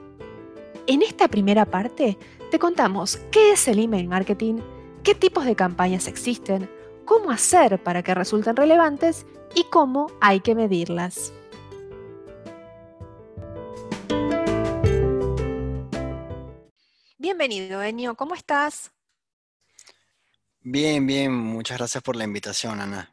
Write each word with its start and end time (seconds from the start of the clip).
En 0.86 1.02
esta 1.02 1.26
primera 1.26 1.64
parte 1.64 2.16
te 2.52 2.60
contamos 2.60 3.16
qué 3.32 3.50
es 3.50 3.66
el 3.66 3.80
email 3.80 4.06
marketing, 4.06 4.60
qué 5.02 5.16
tipos 5.16 5.46
de 5.46 5.56
campañas 5.56 6.06
existen, 6.06 6.70
cómo 7.04 7.32
hacer 7.32 7.82
para 7.82 8.04
que 8.04 8.14
resulten 8.14 8.54
relevantes 8.54 9.26
y 9.56 9.64
cómo 9.64 10.12
hay 10.20 10.38
que 10.38 10.54
medirlas. 10.54 11.32
Bienvenido, 17.36 17.82
Enio. 17.82 18.14
¿Cómo 18.14 18.36
estás? 18.36 18.92
Bien, 20.60 21.04
bien. 21.04 21.32
Muchas 21.32 21.78
gracias 21.78 22.00
por 22.00 22.14
la 22.14 22.22
invitación, 22.22 22.80
Ana. 22.80 23.12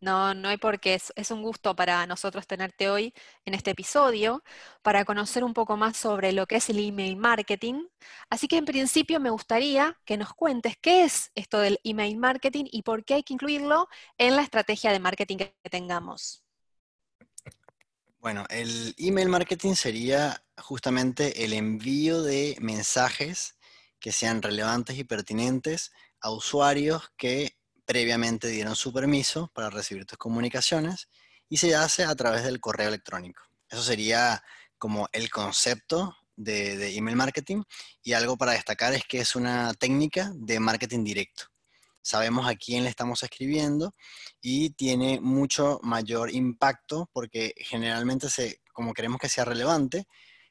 No, 0.00 0.34
no 0.34 0.48
hay 0.48 0.56
por 0.56 0.80
qué. 0.80 0.94
Es, 0.94 1.12
es, 1.14 1.30
un 1.30 1.40
gusto 1.40 1.76
para 1.76 2.04
nosotros 2.08 2.48
tenerte 2.48 2.90
hoy 2.90 3.14
en 3.44 3.54
este 3.54 3.70
episodio 3.70 4.42
para 4.82 5.04
conocer 5.04 5.44
un 5.44 5.54
poco 5.54 5.76
más 5.76 5.96
sobre 5.96 6.32
lo 6.32 6.46
que 6.46 6.56
es 6.56 6.68
el 6.68 6.80
email 6.80 7.14
marketing. 7.16 7.86
Así 8.28 8.48
que 8.48 8.56
en 8.56 8.64
principio 8.64 9.20
me 9.20 9.30
gustaría 9.30 10.00
que 10.04 10.16
nos 10.16 10.34
cuentes 10.34 10.74
qué 10.80 11.04
es 11.04 11.30
esto 11.36 11.60
del 11.60 11.78
email 11.84 12.16
marketing 12.16 12.64
y 12.72 12.82
por 12.82 13.04
qué 13.04 13.14
hay 13.14 13.22
que 13.22 13.34
incluirlo 13.34 13.88
en 14.18 14.34
la 14.34 14.42
estrategia 14.42 14.90
de 14.90 14.98
marketing 14.98 15.36
que 15.36 15.54
tengamos. 15.70 16.42
Bueno, 18.18 18.46
el 18.50 18.96
email 18.98 19.28
marketing 19.28 19.74
sería 19.74 20.43
justamente 20.58 21.44
el 21.44 21.52
envío 21.52 22.22
de 22.22 22.56
mensajes 22.60 23.56
que 23.98 24.12
sean 24.12 24.42
relevantes 24.42 24.98
y 24.98 25.04
pertinentes 25.04 25.92
a 26.20 26.30
usuarios 26.30 27.10
que 27.16 27.56
previamente 27.84 28.48
dieron 28.48 28.76
su 28.76 28.92
permiso 28.92 29.50
para 29.54 29.70
recibir 29.70 30.06
tus 30.06 30.18
comunicaciones 30.18 31.08
y 31.48 31.58
se 31.58 31.74
hace 31.74 32.04
a 32.04 32.14
través 32.14 32.44
del 32.44 32.60
correo 32.60 32.88
electrónico. 32.88 33.42
Eso 33.68 33.82
sería 33.82 34.42
como 34.78 35.08
el 35.12 35.30
concepto 35.30 36.16
de, 36.36 36.96
email 36.96 37.16
marketing 37.16 37.62
y 38.02 38.12
algo 38.12 38.36
para 38.36 38.52
destacar 38.52 38.92
es 38.92 39.04
que 39.04 39.20
es 39.20 39.36
una 39.36 39.72
técnica 39.74 40.32
de 40.34 40.58
marketing 40.60 41.04
directo 41.04 41.44
sabemos 42.04 42.46
a 42.46 42.54
quién 42.54 42.84
le 42.84 42.90
estamos 42.90 43.22
escribiendo 43.22 43.94
y 44.42 44.70
tiene 44.70 45.20
mucho 45.20 45.80
mayor 45.82 46.30
impacto 46.32 47.08
porque 47.12 47.54
generalmente 47.56 48.28
se, 48.28 48.60
como 48.74 48.92
queremos 48.92 49.18
que 49.18 49.30
sea 49.30 49.46
relevante 49.46 50.06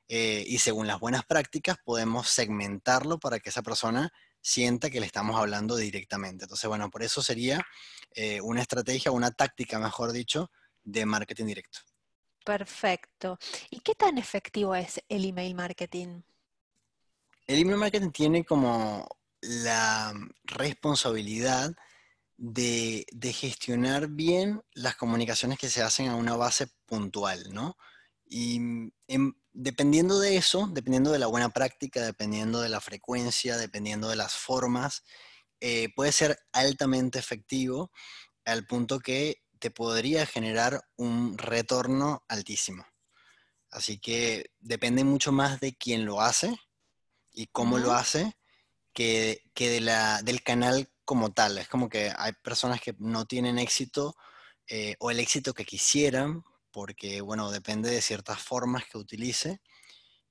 eh, 0.08 0.44
y 0.48 0.58
según 0.60 0.88
las 0.88 1.00
buenas 1.00 1.26
prácticas 1.26 1.78
podemos 1.84 2.30
segmentarlo 2.30 3.20
para 3.20 3.40
que 3.40 3.50
esa 3.50 3.62
persona 3.62 4.12
sienta 4.42 4.90
que 4.90 5.00
le 5.00 5.06
estamos 5.06 5.40
hablando 5.40 5.76
directamente. 5.76 6.46
Entonces, 6.46 6.68
bueno, 6.68 6.90
por 6.90 7.04
eso 7.04 7.22
sería 7.22 7.66
eh, 8.14 8.42
una 8.42 8.62
estrategia, 8.62 9.12
una 9.12 9.32
táctica, 9.32 9.80
mejor 9.80 10.12
dicho, 10.12 10.52
de 10.84 11.06
marketing 11.06 11.46
directo. 11.46 11.80
Perfecto. 12.44 13.40
¿Y 13.70 13.80
qué 13.80 13.96
tan 13.96 14.18
efectivo 14.18 14.76
es 14.76 15.02
el 15.08 15.26
email 15.26 15.56
marketing? 15.56 16.22
El 17.48 17.60
email 17.60 17.78
marketing 17.78 18.12
tiene 18.12 18.44
como 18.44 19.08
la 19.42 20.14
responsabilidad 20.44 21.74
de, 22.38 23.06
gestionar 23.34 24.08
bien 24.08 24.62
las 24.74 24.96
comunicaciones 24.96 25.58
que 25.58 25.70
se 25.70 25.82
hacen 25.82 26.10
a 26.10 26.16
una 26.16 26.36
base 26.36 26.68
puntual, 26.86 27.54
¿no? 27.54 27.78
Y 28.36 28.60
dependiendo 29.52 30.20
de 30.20 30.38
eso, 30.38 30.68
dependiendo 30.72 31.12
de 31.12 31.20
la 31.20 31.28
buena 31.28 31.50
práctica, 31.50 32.04
dependiendo 32.04 32.62
de 32.62 32.70
la 32.70 32.82
frecuencia, 32.82 33.58
dependiendo 33.58 34.10
de 34.10 34.16
las 34.16 34.34
formas, 34.34 35.04
eh, 35.60 35.90
puede 35.96 36.12
ser 36.12 36.40
altamente 36.52 37.20
efectivo 37.20 37.92
al 38.44 38.66
punto 38.66 39.00
que 39.00 39.44
te 39.60 39.70
podría 39.70 40.26
generar 40.26 40.82
un 40.96 41.38
retorno 41.38 42.24
altísimo. 42.28 42.88
Así 43.70 44.00
que 44.00 44.50
depende 44.60 45.04
mucho 45.04 45.32
más 45.32 45.60
de 45.60 45.76
quién 45.76 46.04
lo 46.04 46.20
hace 46.20 46.58
y 47.34 47.46
cómo 47.52 47.78
lo 47.78 47.94
hace 47.94 48.36
que, 48.94 49.44
de 49.56 49.80
la, 49.80 50.24
del 50.24 50.42
canal 50.42 50.92
como 51.06 51.34
tal. 51.34 51.60
Es 51.60 51.68
como 51.68 51.88
que 51.88 52.12
hay 52.18 52.32
personas 52.44 52.82
que 52.82 52.96
no 52.98 53.26
tienen 53.26 53.60
éxito 53.60 54.16
eh, 54.68 54.96
o 54.98 55.12
el 55.12 55.20
éxito 55.20 55.54
que 55.54 55.66
quisieran, 55.66 56.44
porque, 56.74 57.22
bueno, 57.22 57.52
depende 57.52 57.90
de 57.90 58.02
ciertas 58.02 58.42
formas 58.42 58.86
que 58.86 58.98
utilice, 58.98 59.62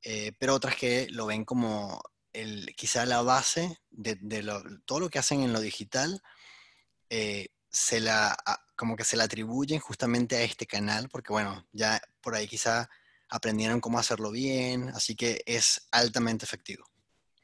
eh, 0.03 0.33
pero 0.39 0.55
otras 0.55 0.77
que 0.77 1.07
lo 1.11 1.27
ven 1.27 1.47
como 1.47 2.03
el, 2.35 2.75
quizá 2.77 3.07
la 3.07 3.23
base 3.23 3.79
de, 3.91 4.17
todo 4.85 5.01
lo 5.01 5.09
que 5.09 5.19
hacen 5.19 5.43
en 5.43 5.53
lo 5.55 5.61
digital, 5.61 6.21
eh, 7.09 7.49
se 7.71 8.01
la, 8.01 8.37
como 8.77 8.97
que 8.97 9.05
se 9.05 9.17
la 9.17 9.25
atribuyen 9.25 9.81
justamente 9.81 10.37
a 10.37 10.43
este 10.43 10.67
canal, 10.67 11.09
porque, 11.09 11.33
bueno, 11.33 11.67
ya 11.73 12.03
por 12.21 12.35
ahí 12.35 12.47
quizá 12.47 12.91
aprendieron 13.31 13.81
cómo 13.81 13.99
hacerlo 13.99 14.31
bien, 14.31 14.91
así 14.91 15.15
que 15.15 15.43
es 15.47 15.87
altamente 15.93 16.45
efectivo. 16.45 16.85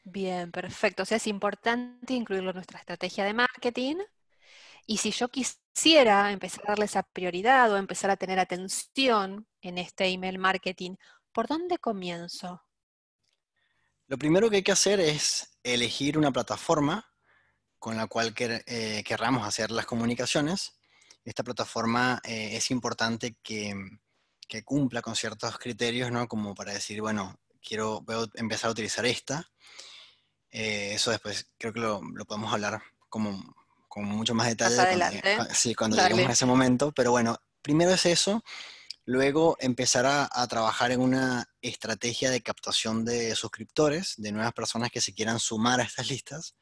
Bien, 0.05 0.51
perfecto. 0.51 1.05
O 1.05 1.07
sea, 1.07 1.19
es 1.19 1.27
importante 1.27 2.15
incluirlo 2.15 2.51
en 2.51 2.57
nuestra 2.57 2.79
estrategia 2.79 3.25
de 3.25 3.35
marketing. 3.35 3.97
Y 4.91 4.97
si 4.97 5.11
yo 5.11 5.29
quisiera 5.29 6.33
empezar 6.33 6.65
a 6.65 6.69
darle 6.71 6.87
esa 6.87 7.03
prioridad 7.03 7.71
o 7.71 7.77
empezar 7.77 8.11
a 8.11 8.17
tener 8.17 8.39
atención 8.39 9.47
en 9.61 9.77
este 9.77 10.07
email 10.07 10.39
marketing, 10.39 10.97
¿por 11.31 11.47
dónde 11.47 11.77
comienzo? 11.77 12.63
Lo 14.07 14.17
primero 14.17 14.49
que 14.49 14.57
hay 14.57 14.63
que 14.63 14.73
hacer 14.73 14.99
es 14.99 15.59
elegir 15.63 16.17
una 16.17 16.33
plataforma 16.33 17.07
con 17.79 17.99
la 17.99 18.07
cual 18.07 18.33
eh, 18.39 19.03
querramos 19.05 19.47
hacer 19.47 19.71
las 19.71 19.85
comunicaciones. 19.85 20.79
Esta 21.23 21.45
plataforma 21.45 22.23
eh, 22.25 22.57
es 22.57 22.71
importante 22.71 23.37
que, 23.43 23.75
que, 24.49 24.65
cumpla 24.65 25.03
con 25.03 25.15
ciertos 25.15 25.59
criterios, 25.59 26.11
¿no? 26.11 26.27
Como 26.27 26.55
para 26.55 26.73
decir, 26.73 27.03
bueno, 27.03 27.39
quiero 27.61 28.03
empezar 28.37 28.69
a 28.69 28.73
utilizar 28.73 29.05
esta. 29.05 29.47
Eh, 30.51 30.95
eso 30.95 31.11
después 31.11 31.53
creo 31.59 31.75
que 31.75 31.81
lo, 31.81 32.01
podemos 32.27 32.55
hablar 32.55 32.81
como, 33.11 33.55
con 33.89 34.05
mucho 34.05 34.35
más 34.35 34.49
detalle. 34.49 35.21
Cuando, 35.37 35.55
sí, 35.55 35.75
cuando 35.75 35.97
lleguemos 35.97 36.29
a 36.29 36.33
ese 36.33 36.47
momento. 36.47 36.93
Pero 36.93 37.11
bueno, 37.11 37.39
primero 37.63 37.93
es 37.93 38.07
eso. 38.07 38.43
Luego 39.05 39.57
empezar 39.61 40.05
a, 40.07 40.47
trabajar 40.49 40.93
en 40.93 41.01
una 41.01 41.49
estrategia 41.63 42.31
de 42.31 42.43
captación 42.43 43.05
de 43.05 43.35
suscriptores, 43.35 44.15
de 44.19 44.33
nuevas 44.33 44.53
personas 44.53 44.91
que 44.91 45.01
se 45.01 45.15
quieran 45.15 45.41
sumar 45.41 45.81
a 45.81 45.85
estas 45.85 46.11
listas. 46.11 46.55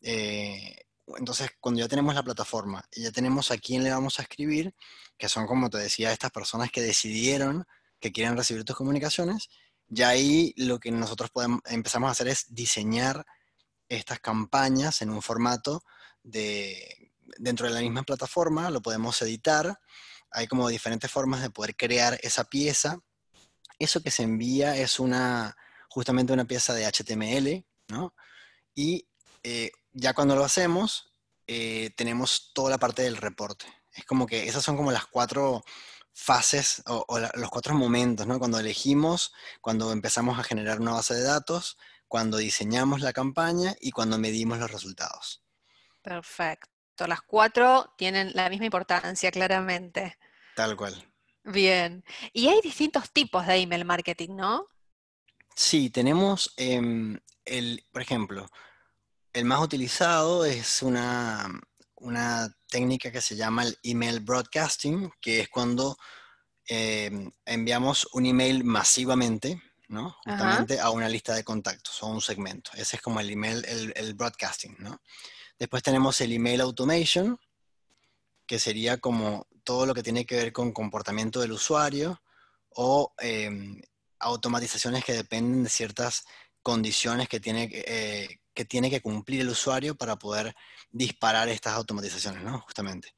Eh, 0.00 0.76
entonces 1.18 1.50
cuando 1.58 1.80
ya 1.80 1.88
tenemos 1.88 2.14
la 2.14 2.22
plataforma 2.22 2.84
y 2.92 3.02
ya 3.02 3.10
tenemos 3.10 3.50
a 3.50 3.58
quién 3.58 3.82
le 3.82 3.90
vamos 3.90 4.18
a 4.18 4.22
escribir, 4.22 4.74
que 5.18 5.28
son 5.28 5.46
como 5.46 5.70
te 5.70 5.78
decía, 5.78 6.12
estas 6.12 6.30
personas 6.30 6.70
que 6.70 6.80
decidieron 6.80 7.66
que 8.00 8.12
quieren 8.12 8.36
recibir 8.36 8.64
tus 8.64 8.76
comunicaciones, 8.76 9.48
ya 9.88 10.08
ahí 10.08 10.54
lo 10.56 10.78
que 10.78 10.90
nosotros 10.90 11.30
podemos, 11.30 11.60
empezamos 11.66 12.08
a 12.08 12.12
hacer 12.12 12.28
es 12.28 12.46
diseñar 12.54 13.26
estas 13.88 14.20
campañas 14.20 15.02
en 15.02 15.10
un 15.10 15.22
formato 15.22 15.82
de, 16.22 17.12
dentro 17.38 17.66
de 17.66 17.74
la 17.74 17.80
misma 17.80 18.02
plataforma, 18.02 18.70
lo 18.70 18.82
podemos 18.82 19.20
editar, 19.22 19.78
hay 20.30 20.46
como 20.46 20.68
diferentes 20.68 21.10
formas 21.10 21.42
de 21.42 21.50
poder 21.50 21.76
crear 21.76 22.18
esa 22.22 22.44
pieza. 22.44 22.98
Eso 23.78 24.02
que 24.02 24.10
se 24.10 24.22
envía 24.22 24.76
es 24.76 24.98
una, 24.98 25.56
justamente 25.88 26.32
una 26.32 26.46
pieza 26.46 26.74
de 26.74 26.86
HTML. 26.86 27.64
Y 28.74 29.06
eh, 29.42 29.70
ya 29.92 30.14
cuando 30.14 30.34
lo 30.34 30.44
hacemos, 30.44 31.12
eh, 31.46 31.90
tenemos 31.96 32.52
toda 32.54 32.70
la 32.70 32.78
parte 32.78 33.02
del 33.02 33.16
reporte. 33.16 33.66
Es 33.92 34.04
como 34.06 34.26
que 34.26 34.48
esas 34.48 34.64
son 34.64 34.76
como 34.76 34.90
las 34.90 35.06
cuatro 35.06 35.62
fases 36.14 36.82
o, 36.86 37.18
los 37.34 37.50
cuatro 37.50 37.74
momentos, 37.74 38.26
¿no? 38.26 38.38
Cuando 38.38 38.58
elegimos, 38.58 39.32
cuando 39.60 39.92
empezamos 39.92 40.38
a 40.38 40.44
generar 40.44 40.80
una 40.80 40.92
base 40.92 41.14
de 41.14 41.22
datos, 41.22 41.76
cuando 42.08 42.38
diseñamos 42.38 43.00
la 43.00 43.12
campaña 43.12 43.74
y 43.80 43.90
cuando 43.90 44.18
medimos 44.18 44.58
los 44.58 44.70
resultados. 44.70 45.41
Perfecto. 46.02 47.06
Las 47.06 47.22
cuatro 47.22 47.94
tienen 47.96 48.32
la 48.34 48.48
misma 48.48 48.66
importancia, 48.66 49.30
claramente. 49.30 50.18
Tal 50.54 50.76
cual. 50.76 50.94
Bien. 51.44 52.04
Y 52.32 52.48
hay 52.48 52.60
distintos 52.60 53.10
tipos 53.10 53.46
de 53.46 53.56
email 53.56 53.84
marketing, 53.84 54.36
¿no? 54.36 54.68
Sí, 55.54 55.90
tenemos, 55.90 56.52
em, 56.56 57.18
el, 57.44 57.84
por 57.90 58.02
ejemplo, 58.02 58.48
el 59.32 59.44
más 59.44 59.60
utilizado 59.60 60.44
es 60.44 60.82
una, 60.82 61.48
una 61.96 62.54
técnica 62.68 63.10
que 63.10 63.20
se 63.20 63.36
llama 63.36 63.64
el 63.64 63.78
email 63.82 64.20
broadcasting, 64.20 65.10
que 65.20 65.40
es 65.40 65.48
cuando 65.48 65.96
em, 66.66 67.30
enviamos 67.44 68.08
un 68.12 68.26
email 68.26 68.64
masivamente, 68.64 69.60
¿no? 69.88 70.16
Justamente 70.24 70.80
a 70.80 70.90
una 70.90 71.08
lista 71.08 71.34
de 71.34 71.44
contactos 71.44 72.02
o 72.02 72.06
un 72.06 72.20
segmento. 72.20 72.70
Ese 72.74 72.96
es 72.96 73.02
como 73.02 73.20
el 73.20 73.30
email, 73.30 73.64
el, 73.66 74.14
broadcasting, 74.14 74.76
¿no? 74.78 75.00
Después 75.62 75.84
tenemos 75.84 76.20
el 76.20 76.32
email 76.32 76.60
automation, 76.60 77.38
que 78.48 78.58
sería 78.58 78.98
como 78.98 79.46
todo 79.62 79.86
lo 79.86 79.94
que 79.94 80.02
tiene 80.02 80.26
que 80.26 80.34
ver 80.34 80.52
con 80.52 80.72
comportamiento 80.72 81.40
del 81.40 81.52
usuario 81.52 82.20
o 82.70 83.14
em, 83.18 83.80
automatizaciones 84.18 85.04
que 85.04 85.12
dependen 85.12 85.62
de 85.62 85.70
ciertas 85.70 86.24
condiciones 86.64 87.28
que 87.28 87.38
tiene, 87.38 87.70
eh, 87.72 88.40
que 88.52 88.64
tiene 88.64 88.90
que 88.90 89.00
cumplir 89.00 89.42
el 89.42 89.50
usuario 89.50 89.94
para 89.94 90.16
poder 90.16 90.52
disparar 90.90 91.48
estas 91.48 91.74
automatizaciones, 91.74 92.42
¿no? 92.42 92.58
Justamente. 92.62 93.14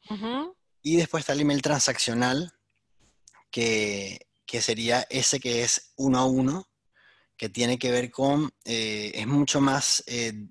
Y 0.83 0.97
después 0.97 1.23
está 1.23 1.33
el 1.33 1.41
email 1.41 1.63
transaccional, 1.63 2.53
que, 3.51 4.21
sería 4.61 5.07
ese 5.09 5.41
que 5.41 5.63
es 5.63 5.95
uno 5.97 6.19
a 6.19 6.27
uno, 6.27 6.69
que 7.39 7.49
tiene 7.49 7.79
que 7.79 7.91
ver 7.91 8.11
con, 8.11 8.53
eh, 8.67 9.13
es 9.15 9.27
mucho 9.27 9.63
más, 9.63 10.05
eh, 10.07 10.51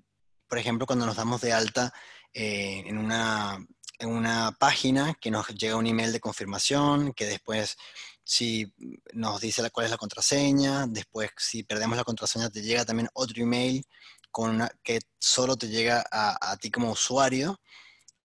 por 0.54 0.60
ejemplo, 0.60 0.86
cuando 0.86 1.04
nos 1.04 1.16
damos 1.16 1.40
de 1.40 1.52
alta 1.52 1.92
en, 2.32 2.96
una, 2.96 3.58
en 3.98 4.08
una 4.08 4.52
página, 4.56 5.14
que 5.20 5.28
nos 5.28 5.48
llega 5.48 5.74
un 5.74 5.88
email 5.88 6.12
de 6.12 6.20
confirmación, 6.20 7.12
que 7.12 7.26
después 7.26 7.76
si 8.22 8.72
nos 9.14 9.40
dice 9.40 9.68
cuál 9.72 9.86
es 9.86 9.90
la 9.90 9.96
contraseña, 9.96 10.86
después 10.86 11.30
si 11.38 11.64
perdemos 11.64 11.96
la 11.96 12.04
contraseña 12.04 12.50
te 12.50 12.62
llega 12.62 12.84
también 12.84 13.08
otro 13.14 13.42
email 13.42 13.84
con 14.30 14.62
que 14.84 15.00
solo 15.18 15.56
te 15.56 15.66
llega 15.66 16.04
a, 16.08 16.56
ti 16.58 16.70
como 16.70 16.92
usuario, 16.92 17.60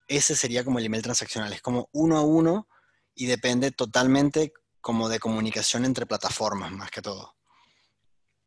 ese 0.09 0.35
sería 0.35 0.65
como 0.65 0.79
el 0.79 0.85
email 0.85 1.03
transaccional, 1.03 1.53
es 1.53 1.62
como 1.62 1.88
uno 1.94 2.18
a 2.18 2.24
uno 2.24 2.68
y 3.15 3.27
depende 3.27 3.71
totalmente 3.71 4.51
como 4.81 5.07
de 5.07 5.19
comunicación 5.19 5.85
entre 5.85 6.06
plataformas 6.06 6.74
más 6.74 6.91
que 6.91 7.01
todo. 7.01 7.37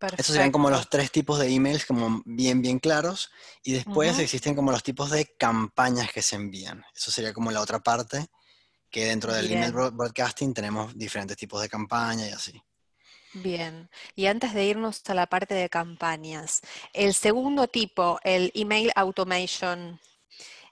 Perfecto. 0.00 0.22
Esos 0.22 0.34
serían 0.34 0.50
como 0.50 0.70
los 0.70 0.88
tres 0.88 1.12
tipos 1.12 1.38
de 1.38 1.54
emails 1.54 1.84
como 1.84 2.22
bien, 2.24 2.62
bien 2.62 2.78
claros. 2.78 3.30
Y 3.62 3.72
después 3.72 4.18
existen 4.18 4.54
como 4.54 4.72
los 4.72 4.82
tipos 4.82 5.10
de 5.10 5.26
campañas 5.36 6.10
que 6.10 6.22
se 6.22 6.36
envían. 6.36 6.82
Eso 6.96 7.10
sería 7.10 7.34
como 7.34 7.50
la 7.50 7.60
otra 7.60 7.80
parte 7.80 8.26
que 8.88 9.04
dentro 9.04 9.34
del 9.34 9.52
email 9.52 9.72
broadcasting 9.72 10.54
tenemos 10.54 10.96
diferentes 10.96 11.36
tipos 11.36 11.60
de 11.60 11.68
campañas 11.68 12.28
y 12.28 12.32
así. 12.32 12.62
Bien, 13.34 13.90
y 14.16 14.24
antes 14.26 14.54
de 14.54 14.64
irnos 14.64 15.02
a 15.06 15.14
la 15.14 15.26
parte 15.26 15.54
de 15.54 15.68
campañas, 15.68 16.62
el 16.94 17.12
segundo 17.12 17.68
tipo, 17.68 18.18
el 18.24 18.50
email 18.54 18.90
automation, 18.96 20.00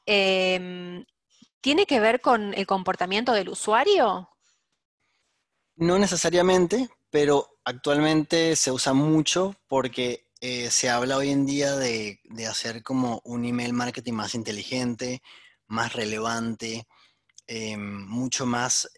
em, 0.07 1.05
¿tiene 1.61 1.85
que 1.85 2.01
ver 2.01 2.23
con 2.23 2.55
el 2.55 2.67
comportamiento 2.67 3.33
del 3.33 3.51
usuario? 3.51 4.31
No 5.77 5.99
necesariamente, 5.99 6.89
pero 7.10 7.58
actualmente 7.64 8.56
se 8.56 8.70
usa 8.72 8.93
mucho 8.94 9.56
porque 9.69 10.26
eh, 10.40 10.70
se 10.70 10.88
habla 10.90 11.16
hoy 11.16 11.31
en 11.31 11.46
día 11.46 11.76
de, 11.76 12.20
de, 12.25 12.46
hacer 12.46 12.82
como 12.82 13.20
un 13.25 13.44
email 13.44 13.72
marketing 13.72 14.12
más 14.12 14.34
inteligente, 14.34 15.22
más 15.66 15.93
relevante, 15.94 16.87
Em, 17.50 18.06
mucho 18.06 18.44
más 18.44 18.90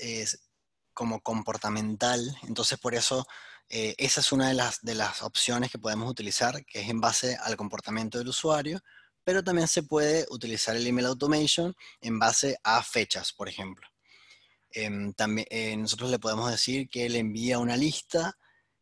como 0.92 1.20
comportamental. 1.20 2.36
Entonces, 2.48 2.78
por 2.80 2.94
eso, 2.96 3.26
eh, 3.68 3.94
esa 3.98 4.20
es 4.20 4.32
una 4.32 4.48
de 4.48 4.54
las, 4.54 4.80
de 4.82 4.94
las 4.96 5.22
opciones 5.22 5.70
que 5.70 5.78
podemos 5.78 6.10
utilizar, 6.10 6.64
que 6.66 6.80
es 6.80 6.88
en 6.88 7.00
base 7.00 7.36
al 7.36 7.56
comportamiento 7.56 8.18
del 8.18 8.28
usuario, 8.28 8.80
pero 9.22 9.44
también 9.44 9.68
se 9.68 9.84
puede 9.84 10.26
utilizar 10.30 10.76
el 10.76 10.86
email 10.86 11.06
automation 11.06 11.74
en 12.00 12.18
base 12.18 12.58
a 12.64 12.82
fechas, 12.82 13.32
por 13.32 13.48
ejemplo. 13.48 13.86
Em, 14.72 15.12
también, 15.12 15.46
eh, 15.50 15.76
nosotros 15.76 16.10
le 16.10 16.18
podemos 16.18 16.50
decir 16.50 16.88
que 16.88 17.08
le 17.08 17.18
envía 17.18 17.58
una 17.58 17.76
lista 17.76 18.36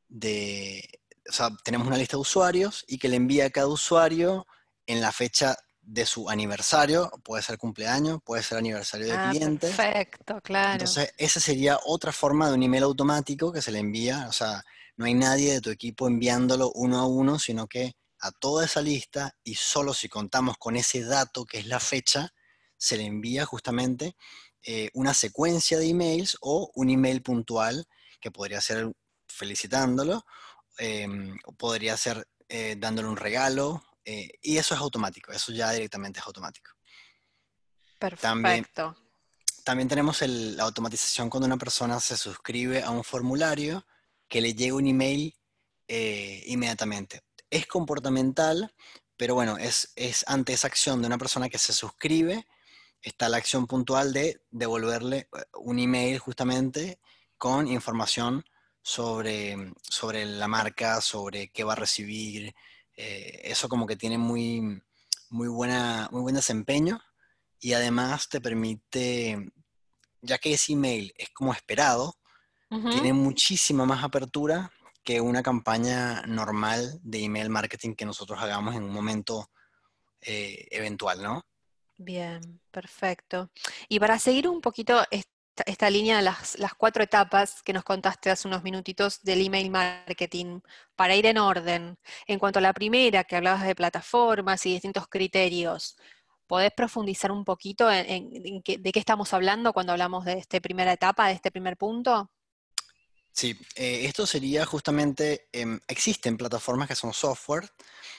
de, 0.09 0.83
o 1.29 1.33
sea, 1.33 1.51
tenemos 1.65 1.87
una 1.87 1.97
lista 1.97 2.17
de 2.17 2.23
usuarios 2.23 2.85
y 2.89 2.99
que 2.99 3.09
le 3.09 3.17
envía 3.17 3.47
a 3.47 3.51
cada 3.51 3.69
usuario 3.69 4.47
en 4.87 5.01
la 5.01 5.13
fecha 5.13 5.57
de 5.81 6.05
su 6.05 6.29
aniversario, 6.29 7.11
puede 7.25 7.43
ser 7.43 7.57
cumpleaños, 7.57 8.21
puede 8.23 8.43
ser 8.43 8.59
aniversario 8.59 9.07
de 9.07 9.13
ah, 9.13 9.31
cliente. 9.31 9.69
Perfecto, 9.69 10.41
claro. 10.43 10.73
Entonces, 10.73 11.15
esa 11.17 11.41
sería 11.41 11.79
otra 11.87 12.13
forma 12.13 12.49
de 12.49 12.55
un 12.55 12.63
email 12.63 12.83
automático 12.83 13.53
que 13.53 13.63
se 13.63 13.73
le 13.73 13.79
envía, 13.79 14.27
o 14.29 14.33
sea, 14.33 14.63
no 14.97 15.07
hay 15.07 15.15
nadie 15.15 15.55
de 15.55 15.61
tu 15.63 15.71
equipo 15.71 16.07
enviándolo 16.07 16.73
uno 16.75 16.99
a 16.99 17.07
uno, 17.07 17.39
sino 17.39 17.67
que 17.67 17.95
a 18.21 18.33
toda 18.33 18.65
esa 18.67 18.83
lista 18.83 19.35
y 19.45 19.55
solo 19.55 19.95
si 19.95 20.09
contamos 20.09 20.59
con 20.59 20.77
ese 20.77 21.05
dato 21.05 21.45
que 21.45 21.59
es 21.59 21.67
la 21.67 21.81
fecha, 21.81 22.35
se 22.77 22.97
le 22.97 23.05
envía 23.05 23.47
justamente 23.47 24.15
eh, 24.63 24.91
una 24.95 25.15
secuencia 25.15 25.79
de 25.79 25.89
emails 25.89 26.37
o 26.41 26.71
un 26.75 26.91
email 26.91 27.23
puntual 27.23 27.87
que 28.21 28.31
podría 28.31 28.61
ser 28.61 28.93
felicitándolo, 29.27 30.25
em, 30.79 31.37
o 31.45 31.53
podría 31.53 31.97
ser 31.97 32.27
eh, 32.49 32.77
dándole 32.79 33.09
un 33.09 33.17
regalo, 33.17 33.85
eh, 34.05 34.31
y 34.43 34.57
eso 34.57 34.75
es 34.75 34.81
automático, 34.81 35.33
eso 35.33 35.53
ya 35.53 35.71
directamente 35.71 36.21
es 36.21 36.27
automático. 36.27 36.71
Perfecto. 37.99 38.97
También, 39.65 39.89
tenemos 39.89 40.23
la 40.23 40.63
automatización 40.63 41.29
cuando 41.29 41.47
una 41.47 41.59
persona 41.59 42.01
se 42.01 42.17
suscribe 42.17 42.83
a 42.83 42.91
un 42.91 43.05
formulario 43.05 43.87
que 44.27 44.41
le 44.41 44.55
llega 44.55 44.77
un 44.77 44.87
email 44.87 45.35
inmediatamente. 45.89 47.23
Es 47.51 47.67
comportamental, 47.67 48.75
pero 49.17 49.35
bueno, 49.35 49.59
es, 49.59 49.93
es 49.97 50.25
ante 50.27 50.55
esa 50.55 50.69
acción 50.69 51.03
de 51.03 51.07
una 51.07 51.19
persona 51.19 51.51
que 51.51 51.59
se 51.59 51.75
suscribe, 51.75 52.47
está 53.03 53.29
la 53.29 53.37
acción 53.37 53.67
puntual 53.67 54.13
de 54.13 54.41
devolverle 54.51 55.19
eh, 55.19 55.45
un 55.61 55.79
email 55.79 56.19
justamente 56.19 57.01
con 57.37 57.69
información 57.69 58.45
sobre, 58.83 59.73
sobre 59.83 60.25
la 60.27 60.49
marca, 60.49 61.01
sobre 61.01 61.51
qué 61.51 61.65
va 61.65 61.75
a 61.75 61.77
recibir, 61.77 62.55
eh, 62.97 63.41
eso 63.45 63.69
como 63.69 63.87
que 63.87 63.97
tiene 63.97 64.19
muy, 64.19 64.83
muy, 65.31 65.49
buena, 65.49 66.09
muy 66.11 66.23
buen 66.23 66.35
desempeño 66.35 67.01
y 67.61 67.73
además 67.73 68.29
te 68.29 68.41
permite, 68.41 69.53
ya 70.21 70.39
que 70.39 70.55
ese 70.55 70.73
email 70.73 71.13
es 71.17 71.31
como 71.31 71.53
esperado, 71.53 72.15
tiene 72.91 73.15
muchísima 73.15 73.87
más 73.87 74.05
apertura 74.05 74.71
que 75.03 75.23
una 75.23 75.43
campaña 75.43 76.21
normal 76.27 77.01
de 77.03 77.25
email 77.25 77.49
marketing 77.49 77.95
que 77.95 78.05
nosotros 78.05 78.39
hagamos 78.43 78.75
en 78.75 78.83
un 78.83 78.93
momento 78.93 79.51
eh, 80.21 80.67
eventual, 80.71 81.23
¿no? 81.23 81.47
Bien, 81.99 82.61
perfecto. 82.71 83.51
Y 83.89 83.99
para 83.99 84.19
seguir 84.21 84.49
un 84.49 84.61
poquito 84.61 85.03
esta, 85.11 85.91
línea 85.91 86.19
de 86.19 86.23
las, 86.23 86.57
cuatro 86.79 87.03
etapas 87.03 87.61
que 87.65 87.73
nos 87.73 87.83
contaste 87.83 88.31
hace 88.31 88.47
unos 88.47 88.63
minutitos 88.63 89.21
del 89.23 89.45
email 89.45 89.69
marketing, 89.69 90.61
para 90.95 91.17
ir 91.17 91.27
en 91.27 91.39
orden. 91.39 91.99
En 92.29 92.39
cuanto 92.39 92.61
a 92.61 92.63
la 92.63 92.73
primera, 92.73 93.25
que 93.25 93.35
hablabas 93.37 93.67
de 93.67 93.75
plataformas 93.75 94.65
y 94.67 94.75
distintos 94.75 95.09
criterios, 95.09 95.97
¿podés 96.47 96.73
profundizar 96.73 97.33
un 97.33 97.45
poquito 97.45 97.91
en, 97.91 98.63
de 98.65 98.93
qué 98.93 98.99
estamos 99.01 99.33
hablando 99.35 99.73
cuando 99.73 99.93
hablamos 99.93 100.25
de 100.25 100.35
esta 100.35 100.61
primera 100.61 100.93
etapa, 100.93 101.27
de 101.27 101.35
este 101.35 101.51
primer 101.51 101.77
punto? 101.77 102.31
Sí, 103.33 103.59
eh, 103.75 104.05
esto 104.05 104.25
sería 104.25 104.65
justamente, 104.67 105.49
em, 105.53 105.81
existen 105.89 106.37
plataformas 106.37 106.89
que 106.89 106.95
son 106.95 107.13
software, 107.13 107.69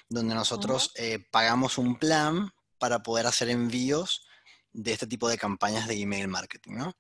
donde 0.09 0.35
nosotros 0.35 0.91
eh, 0.95 1.19
pagamos 1.31 1.77
un 1.77 1.97
plan 1.97 2.51
para 2.79 3.03
poder 3.03 3.27
hacer 3.27 3.49
envíos 3.49 4.25
de 4.71 4.93
este 4.93 5.07
tipo 5.07 5.27
de 5.29 5.37
campañas 5.37 5.87
de 5.87 5.99
email 5.99 6.27
marketing. 6.27 6.73
¿no? 6.73 6.95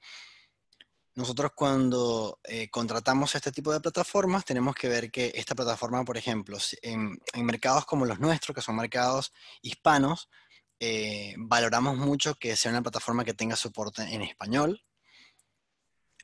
Nosotros 1.15 1.51
cuando 1.55 2.39
eh, 2.43 2.69
contratamos 2.69 3.35
este 3.35 3.51
tipo 3.51 3.73
de 3.73 3.81
plataformas 3.81 4.45
tenemos 4.45 4.75
que 4.75 4.87
ver 4.87 5.11
que 5.11 5.31
esta 5.35 5.55
plataforma, 5.55 6.05
por 6.05 6.17
ejemplo, 6.17 6.57
en, 6.81 7.19
mercados 7.35 7.85
como 7.85 8.05
los 8.05 8.19
nuestros, 8.19 8.55
que 8.55 8.61
son 8.61 8.75
mercados 8.77 9.33
hispanos, 9.61 10.29
eh, 10.79 11.35
valoramos 11.37 11.97
mucho 11.97 12.35
que 12.35 12.55
sea 12.55 12.71
una 12.71 12.81
plataforma 12.81 13.25
que 13.25 13.33
tenga 13.33 13.55
soporte 13.55 14.03
en 14.03 14.21
español. 14.21 14.81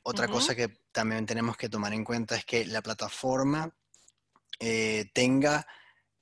Otra 0.02 0.28
cosa 0.28 0.54
que 0.54 0.68
también 0.92 1.26
tenemos 1.26 1.56
que 1.56 1.68
tomar 1.68 1.92
en 1.92 2.04
cuenta 2.04 2.36
es 2.36 2.44
que 2.44 2.64
la 2.64 2.80
plataforma 2.80 3.76
eh, 4.60 5.10
tenga 5.12 5.66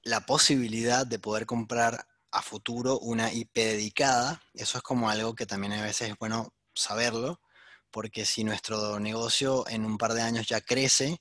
la 0.03 0.27
posibilidad 0.27 1.07
de 1.07 1.19
poder 1.19 1.47
comprar 1.47 2.09
a 2.35 2.43
futuro 2.43 2.99
una 2.99 3.33
IP 3.33 3.55
dedicada. 3.55 4.43
Eso 4.53 4.79
es 4.79 4.85
como 4.85 5.09
algo 5.09 5.35
que 5.35 5.47
también 5.47 5.73
a 5.73 5.83
veces 5.83 6.11
es 6.11 6.19
bueno 6.19 6.53
saberlo, 6.75 7.41
porque 7.91 8.27
si 8.27 8.43
nuestro 8.43 8.99
negocio 8.99 9.67
en 9.69 9.85
un 9.85 9.97
par 9.97 10.15
de 10.15 10.23
años 10.23 10.47
ya 10.49 10.61
crece 10.61 11.21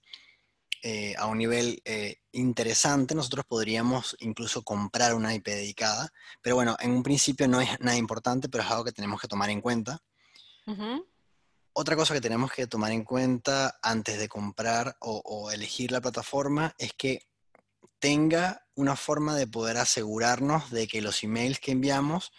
eh, 0.81 1.13
a 1.17 1.27
un 1.27 1.37
nivel 1.37 1.81
eh, 1.85 2.17
interesante, 2.31 3.13
nosotros 3.13 3.45
podríamos 3.45 4.17
incluso 4.19 4.63
comprar 4.63 5.13
una 5.13 5.35
IP 5.35 5.45
dedicada. 5.45 6.09
Pero 6.41 6.55
bueno, 6.55 6.75
en 6.79 6.91
un 6.91 7.03
principio 7.03 7.47
no 7.47 7.61
es 7.61 7.79
nada 7.79 7.95
importante, 7.95 8.49
pero 8.49 8.63
es 8.63 8.71
algo 8.71 8.83
que 8.83 8.91
tenemos 8.91 9.21
que 9.21 9.27
tomar 9.27 9.51
en 9.51 9.61
cuenta. 9.61 9.99
Otra 11.73 11.95
cosa 11.95 12.15
que 12.15 12.21
tenemos 12.21 12.51
que 12.51 12.67
tomar 12.67 12.91
en 12.91 13.03
cuenta 13.03 13.77
antes 13.83 14.17
de 14.17 14.27
comprar 14.27 14.97
o 14.99 15.51
elegir 15.51 15.91
la 15.91 16.01
plataforma 16.01 16.73
es 16.77 16.93
que 16.93 17.21
tenga 18.03 18.67
una 18.75 18.97
forma 18.97 19.33
de 19.33 19.47
poder 19.47 19.77
asegurarnos 19.77 20.71
de 20.71 20.89
que 20.89 21.01
los 21.01 21.23
emails 21.23 21.61
que 21.61 21.71
enviamos 21.71 22.33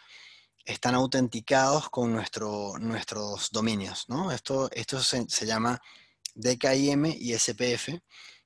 están 0.67 0.95
autenticados 0.95 1.89
con 1.89 2.13
nuestro, 2.13 2.75
nuestros 2.79 3.51
dominios. 3.51 4.05
¿no? 4.09 4.31
Esto, 4.31 4.69
esto 4.73 5.01
se, 5.03 5.47
llama 5.47 5.81
DKIM 6.35 7.07
y 7.07 7.33
SPF, 7.33 7.99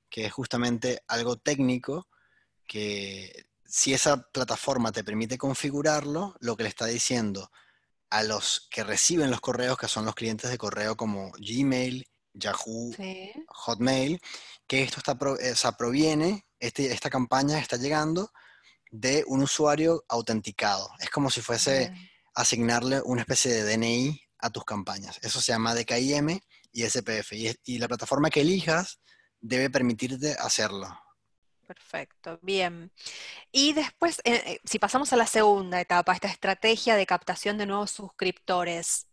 que 0.09 0.27
es 0.27 0.31
justamente 0.31 1.03
algo 1.09 1.35
técnico 1.35 2.07
que 2.65 3.47
si 3.65 3.93
esa 3.93 4.21
plataforma 4.31 4.93
te 4.93 5.03
permite 5.03 5.37
configurarlo, 5.37 6.37
lo 6.39 6.55
que 6.55 6.63
le 6.63 6.69
está 6.69 6.85
diciendo 6.85 7.51
a 8.11 8.23
los 8.23 8.69
que 8.71 8.85
reciben 8.85 9.29
los 9.29 9.41
correos, 9.41 9.77
que 9.77 9.89
son 9.89 10.05
los 10.05 10.15
clientes 10.15 10.49
de 10.49 10.57
correo 10.57 10.95
como 10.95 11.33
Gmail, 11.33 12.08
Yahoo, 12.33 12.91
Hotmail, 13.47 14.21
que 14.67 14.83
esto 14.83 14.99
está, 14.99 15.13
o 15.13 15.77
proviene 15.77 16.45
este, 16.59 16.91
esta 16.91 17.09
campaña 17.09 17.57
está 17.57 17.77
llegando 17.77 18.31
de 18.91 19.23
un 19.27 19.43
usuario 19.43 20.03
autenticado. 20.09 20.89
Es 20.99 21.09
como 21.09 21.29
si 21.29 21.41
fuese 21.41 21.93
asignarle 22.33 23.01
una 23.03 23.21
especie 23.21 23.51
de 23.51 23.63
DNI 23.63 24.21
a 24.39 24.49
tus 24.49 24.65
campañas. 24.65 25.19
Eso 25.21 25.41
se 25.41 25.51
llama 25.51 25.75
DKIM 25.75 26.39
y 26.71 26.83
SPF. 26.83 27.33
Y, 27.65 27.77
la 27.77 27.87
plataforma 27.87 28.29
que 28.29 28.41
elijas 28.41 28.99
debe 29.39 29.69
permitirte 29.69 30.33
hacerlo. 30.33 30.87
Perfecto, 31.65 32.39
bien. 32.41 32.91
Y 33.51 33.73
después, 33.73 34.19
eh, 34.23 34.41
eh, 34.45 34.61
si 34.63 34.79
pasamos 34.79 35.13
a 35.13 35.17
la 35.17 35.27
segunda 35.27 35.79
etapa, 35.79 36.13
esta 36.13 36.27
estrategia 36.27 36.95
de 36.95 37.05
captación 37.05 37.57
de 37.59 37.67
nuevos 37.67 37.91
suscriptores, 37.91 39.08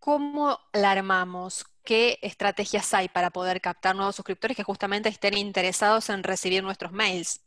¿cómo 0.00 0.58
la 0.72 0.90
armamos? 0.90 1.64
¿Qué 1.84 2.18
estrategias 2.22 2.92
hay 2.94 3.08
para 3.08 3.30
poder 3.30 3.60
captar 3.60 3.94
nuevos 3.94 4.16
suscriptores 4.16 4.56
que 4.56 4.64
justamente 4.64 5.08
estén 5.08 5.36
interesados 5.36 6.08
en 6.10 6.22
recibir 6.24 6.62
nuestros 6.62 6.92
mails? 6.92 7.40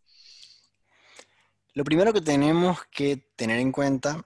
Lo 1.74 1.84
primero 1.84 2.14
que 2.14 2.22
tenemos 2.22 2.86
que 2.92 3.18
tener 3.36 3.60
en 3.60 3.72
cuenta 3.72 4.26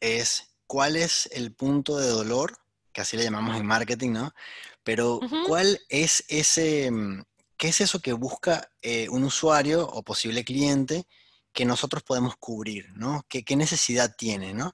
es 0.00 0.48
cuál 0.66 0.96
es 0.96 1.28
el 1.32 1.54
punto 1.54 1.98
de 1.98 2.08
dolor, 2.08 2.58
que 2.92 3.02
así 3.02 3.16
le 3.16 3.24
llamamos 3.24 3.56
en 3.56 3.66
marketing, 3.66 4.12
¿no? 4.12 4.34
Pero 4.82 5.20
cuál 5.46 5.80
es 5.88 6.24
ese, 6.28 6.90
mm, 6.90 7.22
qué 7.56 7.68
es 7.68 7.80
eso 7.80 8.00
que 8.00 8.12
busca 8.12 8.70
eh, 8.82 9.08
un 9.10 9.24
usuario 9.24 9.86
o 9.86 10.02
posible 10.02 10.44
cliente 10.44 11.06
que 11.52 11.64
nosotros 11.64 12.02
podemos 12.02 12.36
cubrir, 12.36 12.90
¿no? 12.94 13.24
¿Qué, 13.28 13.44
qué 13.44 13.56
necesidad 13.56 14.14
tiene, 14.16 14.54
¿no? 14.54 14.72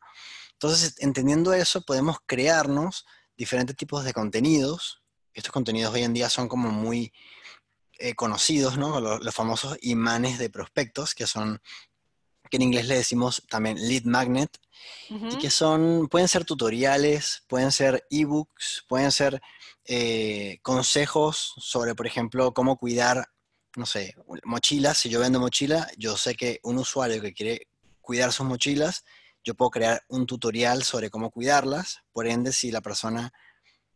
Entonces, 0.63 0.95
entendiendo 0.99 1.53
eso, 1.55 1.83
podemos 1.83 2.19
crearnos 2.25 3.05
diferentes 3.37 3.77
tipos 3.77 4.05
de 4.05 4.13
contenidos. 4.13 5.03
Estos 5.35 5.51
contenidos 5.51 5.93
hoy 5.93 6.03
en 6.03 6.13
día 6.13 6.31
son 6.31 6.47
como 6.47 6.71
muy 6.71 7.13
eh, 7.99 8.15
conocidos, 8.15 8.79
¿no? 8.79 9.01
Los, 9.01 9.35
famosos 9.35 9.77
imanes 9.83 10.39
de 10.39 10.51
prospectos, 10.51 11.17
que 11.17 11.27
son, 11.27 11.61
que 12.49 12.59
en 12.59 12.63
inglés 12.63 12.87
le 12.87 12.95
decimos 12.95 13.43
también 13.51 13.77
lead 13.77 14.05
magnet, 14.05 14.57
y 15.11 15.37
que 15.39 15.51
son, 15.51 16.07
pueden 16.09 16.29
ser 16.29 16.45
tutoriales, 16.45 17.43
pueden 17.49 17.73
ser 17.73 18.07
ebooks, 18.09 18.85
pueden 18.89 19.11
ser 19.11 19.43
eh, 19.85 20.61
consejos 20.63 21.55
sobre, 21.57 21.97
por 21.97 22.07
ejemplo, 22.07 22.55
cómo 22.55 22.77
cuidar, 22.77 23.27
no 23.77 23.85
sé, 23.85 24.15
mochilas. 24.45 24.99
Si 24.99 25.09
yo 25.09 25.19
vendo 25.19 25.41
mochila, 25.41 25.91
yo 25.99 26.17
sé 26.17 26.37
que 26.37 26.61
un 26.63 26.79
usuario 26.79 27.21
que 27.21 27.33
quiere 27.33 27.67
cuidar 28.01 28.33
sus 28.33 28.47
mochilas 28.47 29.05
yo 29.45 29.55
puedo 29.55 29.71
crear 29.71 30.03
un 30.09 30.27
tutorial 30.27 30.83
sobre 30.83 31.11
cómo 31.11 31.31
cuidarlas. 31.31 32.03
Por 32.13 32.27
ende, 32.27 32.53
si 32.53 32.71
la 32.71 32.81
persona 32.81 33.33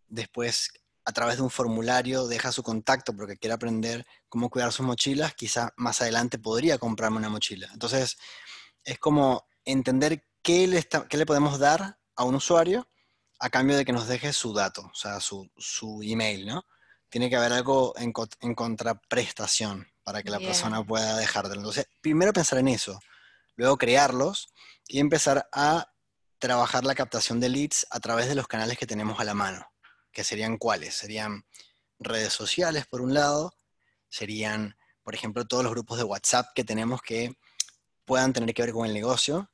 después 0.09 0.71
a 1.05 1.13
través 1.13 1.37
de 1.37 1.43
un 1.43 1.51
formulario 1.51 2.27
deja 2.27 2.51
su 2.51 2.65
contacto 2.65 3.15
porque 3.17 3.37
quiere 3.37 3.55
aprender 3.55 4.05
cómo 4.29 4.51
cuidar 4.51 4.73
sus 4.73 4.85
mochilas, 4.85 5.35
quizá 5.35 5.73
más 5.77 6.03
adelante 6.03 6.39
podría 6.39 6.79
comprarme 6.79 7.19
una 7.19 7.29
mochila. 7.29 7.69
Entonces, 7.73 8.17
es 8.83 8.99
como 8.99 9.47
entender 9.65 10.25
qué 10.43 10.67
le, 10.67 10.85
qué 11.09 11.17
le 11.17 11.27
podemos 11.27 11.59
dar 11.61 11.99
a 12.17 12.25
un 12.25 12.35
usuario 12.35 12.89
a 13.39 13.51
cambio 13.51 13.77
de 13.77 13.85
que 13.85 13.93
nos 13.93 14.09
deje 14.09 14.33
su 14.33 14.53
dato, 14.53 14.83
o 14.83 14.95
sea, 14.95 15.21
su, 15.21 15.49
email, 16.03 16.47
¿no? 16.47 16.65
Tiene 17.09 17.31
que 17.31 17.37
haber 17.37 17.53
algo 17.53 17.95
en, 17.99 18.13
contraprestación 18.13 19.87
para 20.03 20.23
que 20.23 20.31
la 20.31 20.39
persona 20.39 20.85
pueda 20.85 21.17
dejártelo. 21.17 21.61
Entonces, 21.61 21.87
primero 22.01 22.33
pensar 22.33 22.59
en 22.59 22.69
eso, 22.69 22.99
luego 23.55 23.77
crearlos 23.77 24.49
y 24.89 25.01
empezar 25.01 25.49
a 25.53 25.93
trabajar 26.39 26.85
la 26.85 26.95
captación 26.95 27.41
de 27.41 27.49
leads 27.49 27.87
a 27.91 28.01
través 28.01 28.29
de 28.29 28.35
los 28.35 28.47
canales 28.47 28.79
que 28.79 28.87
tenemos 28.87 29.19
a 29.21 29.25
la 29.25 29.35
mano, 29.35 29.67
que 30.13 30.25
serían 30.25 30.59
cuáles? 30.59 30.95
Serían 30.95 31.45
redes 31.99 32.33
sociales, 32.33 32.87
por 32.87 33.01
un 33.01 33.15
lado, 33.15 33.55
serían, 34.09 34.77
por 35.03 35.15
ejemplo, 35.15 35.47
todos 35.47 35.65
los 35.65 35.73
grupos 35.73 35.99
de 35.99 36.05
WhatsApp 36.05 36.49
que 36.55 36.65
tenemos 36.65 37.01
que 37.03 37.35
puedan 38.05 38.33
tener 38.33 38.55
que 38.55 38.63
ver 38.63 38.73
con 38.73 38.87
el 38.87 38.95
negocio, 38.95 39.51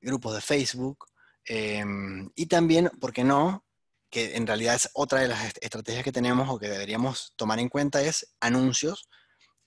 grupos 0.00 0.34
de 0.34 0.40
Facebook, 0.40 1.06
em, 1.44 2.30
y 2.36 2.46
también, 2.46 2.90
¿por 3.00 3.12
qué 3.12 3.24
no? 3.24 3.64
Que 4.10 4.36
en 4.36 4.46
realidad 4.46 4.76
es 4.76 4.90
otra 4.94 5.20
de 5.20 5.28
las 5.28 5.54
estrategias 5.60 6.04
que 6.04 6.12
tenemos 6.12 6.48
o 6.48 6.58
que 6.58 6.68
deberíamos 6.68 7.32
tomar 7.36 7.58
en 7.58 7.68
cuenta 7.68 8.02
es 8.02 8.34
anuncios, 8.40 9.08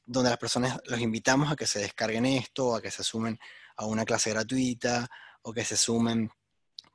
donde 0.06 0.30
las 0.30 0.40
personas 0.40 0.80
los 0.86 1.00
invitamos 1.00 1.52
a 1.52 1.56
que 1.56 1.68
se 1.68 1.80
descarguen 1.80 2.26
esto, 2.26 2.76
a 2.76 2.82
que 2.82 2.92
se 2.92 3.04
sumen 3.04 3.40
a 3.82 3.86
una 3.86 4.06
clase 4.06 4.30
gratuita 4.30 5.10
o 5.42 5.52
que 5.52 5.66
se 5.66 5.76
sumen 5.76 6.32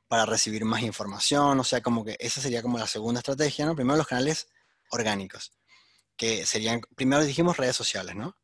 para 0.07 0.25
recibir 0.25 0.63
más 0.63 0.81
información. 0.81 1.59
O 1.59 1.63
sea, 1.65 1.81
como 1.81 2.05
que 2.05 2.15
esa 2.19 2.39
sería 2.39 2.61
como 2.61 2.77
la 2.77 2.87
segunda 2.87 3.19
estrategia, 3.19 3.65
¿no? 3.65 3.75
Primero 3.75 3.97
los 3.97 4.07
canales 4.07 4.47
orgánicos, 4.89 5.51
que 6.15 6.45
serían, 6.45 6.79
primero 6.95 7.25
dijimos 7.25 7.57
redes 7.57 7.75
sociales, 7.75 8.15
¿no? 8.15 8.37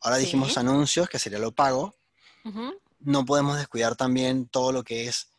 Ahora 0.00 0.18
dijimos 0.18 0.56
anuncios, 0.56 1.08
que 1.08 1.18
sería 1.18 1.38
lo 1.38 1.52
pago. 1.52 1.96
No 3.00 3.24
podemos 3.24 3.56
descuidar 3.56 3.96
también 3.96 4.46
todo 4.46 4.70
lo 4.70 4.84
que 4.84 5.08
es 5.08 5.30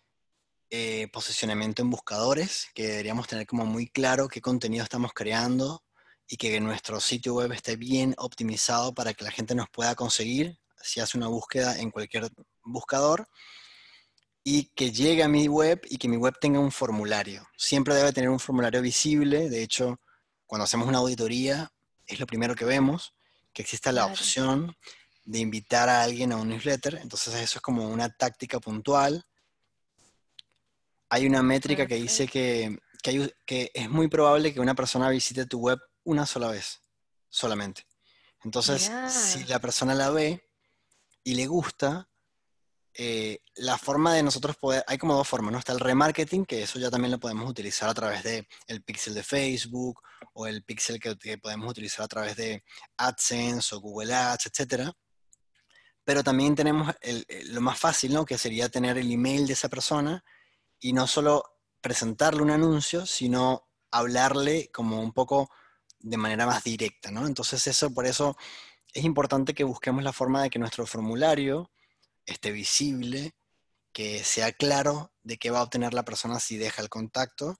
eh, 0.72 1.08
posicionamiento 1.14 1.84
en 1.84 1.90
buscadores, 1.90 2.68
que 2.74 2.88
deberíamos 2.88 3.28
tener 3.28 3.48
como 3.48 3.66
muy 3.66 3.88
claro 3.88 4.28
qué 4.28 4.42
contenido 4.42 4.84
estamos 4.84 5.14
creando 5.14 5.84
y 6.28 6.36
que 6.36 6.60
nuestro 6.60 7.00
sitio 7.00 7.36
web 7.36 7.54
esté 7.54 7.78
bien 7.78 8.14
optimizado 8.18 8.94
para 8.94 9.14
que 9.14 9.24
la 9.24 9.32
gente 9.32 9.56
nos 9.56 9.70
pueda 9.70 9.96
conseguir 9.96 10.60
si 10.82 11.00
hace 11.00 11.18
una 11.18 11.28
búsqueda 11.28 11.80
en 11.80 11.92
cualquier 11.92 12.30
buscador 12.64 13.28
y 14.44 14.66
que 14.76 14.92
llegue 14.92 15.24
a 15.24 15.28
mi 15.28 15.48
web 15.48 15.82
y 15.90 15.98
que 15.98 16.08
mi 16.08 16.18
web 16.18 16.36
tenga 16.40 16.60
un 16.60 16.72
formulario. 16.72 17.48
Siempre 17.58 17.96
debe 17.96 18.14
tener 18.14 18.30
un 18.30 18.40
formulario 18.40 18.82
visible. 18.82 19.50
De 19.50 19.64
hecho, 19.64 20.00
cuando 20.46 20.66
hacemos 20.66 20.88
una 20.88 21.00
auditoría, 21.00 21.72
es 22.06 22.20
lo 22.20 22.28
primero 22.28 22.54
que 22.54 22.66
vemos, 22.66 23.16
que 23.52 23.64
exista 23.64 23.92
la 23.92 24.06
opción 24.06 24.76
de 25.24 25.40
invitar 25.40 25.90
a 25.90 26.04
alguien 26.04 26.32
a 26.32 26.38
un 26.38 26.50
newsletter. 26.50 27.00
Entonces 27.02 27.34
eso 27.34 27.58
es 27.58 27.62
como 27.62 27.90
una 27.90 28.10
táctica 28.10 28.60
puntual. 28.60 29.26
Hay 31.10 31.26
una 31.26 31.42
métrica 31.42 31.88
que 31.88 31.96
dice 31.96 32.28
que, 32.28 32.78
que 33.02 33.72
es 33.74 33.90
muy 33.90 34.08
probable 34.08 34.54
que 34.54 34.60
una 34.60 34.76
persona 34.76 35.10
visite 35.10 35.48
tu 35.48 35.60
web 35.60 35.80
una 36.04 36.28
sola 36.28 36.50
vez, 36.50 36.82
solamente. 37.30 37.88
Entonces, 38.44 38.92
si 39.10 39.44
la 39.46 39.60
persona 39.60 39.96
la 39.96 40.12
ve, 40.12 40.45
y 41.26 41.34
le 41.34 41.48
gusta, 41.48 42.08
eh, 42.94 43.40
la 43.56 43.78
forma 43.78 44.14
de 44.14 44.24
nosotros 44.24 44.56
poder, 44.56 44.84
hay 44.88 44.98
como 45.00 45.16
dos 45.16 45.28
formas, 45.28 45.52
¿no? 45.52 45.58
Está 45.58 45.74
el 45.74 45.80
remarketing, 45.80 46.46
que 46.46 46.62
eso 46.64 46.80
ya 46.80 46.92
también 46.92 47.12
lo 47.12 47.20
podemos 47.20 47.50
utilizar 47.50 47.90
a 47.90 47.94
través 47.96 48.24
del 48.24 48.48
el 48.68 48.84
pixel 48.84 49.16
de 49.16 49.24
Facebook 49.24 50.02
o 50.34 50.46
el 50.46 50.64
pixel 50.64 51.00
que, 51.00 51.38
podemos 51.40 51.70
utilizar 51.70 52.06
a 52.06 52.08
través 52.08 52.36
de 52.36 52.64
AdSense 52.96 53.76
o 53.76 53.82
Google 53.82 54.14
Ads, 54.14 54.46
etc. 54.46 54.92
pero 56.06 56.24
también 56.24 56.56
tenemos 56.56 56.94
lo 57.48 57.60
más 57.60 57.80
fácil, 57.80 58.14
¿no? 58.14 58.24
Que 58.24 58.38
sería 58.38 58.70
tener 58.70 58.98
el 58.98 59.12
email 59.12 59.48
de 59.48 59.54
esa 59.54 59.68
persona 59.68 60.24
y 60.80 60.94
no 60.94 61.08
solo 61.08 61.44
presentarle 61.82 62.44
un 62.44 62.52
anuncio, 62.52 63.06
sino 63.08 63.68
hablarle 63.90 64.70
como 64.72 65.02
un 65.02 65.12
poco 65.12 65.50
de 66.00 66.18
manera 66.18 66.46
más 66.46 66.64
directa, 66.64 67.10
¿no? 67.10 67.26
Entonces 67.26 67.66
eso, 67.66 67.92
por 67.92 68.06
eso 68.06 68.38
es 68.96 69.04
importante 69.04 69.54
que 69.54 69.66
busquemos 69.66 70.04
la 70.04 70.14
forma 70.14 70.42
de 70.42 70.50
que 70.50 70.58
nuestro 70.58 70.88
formulario 70.88 71.70
esté 72.26 72.54
visible, 72.54 73.36
que 73.92 74.24
sea 74.24 74.54
claro 74.54 75.12
de 75.22 75.38
qué 75.38 75.52
va 75.52 75.60
a 75.60 75.64
obtener 75.64 75.94
la 75.94 76.06
persona 76.06 76.40
si 76.40 76.58
deja 76.58 76.82
el 76.82 76.88
contacto. 76.88 77.58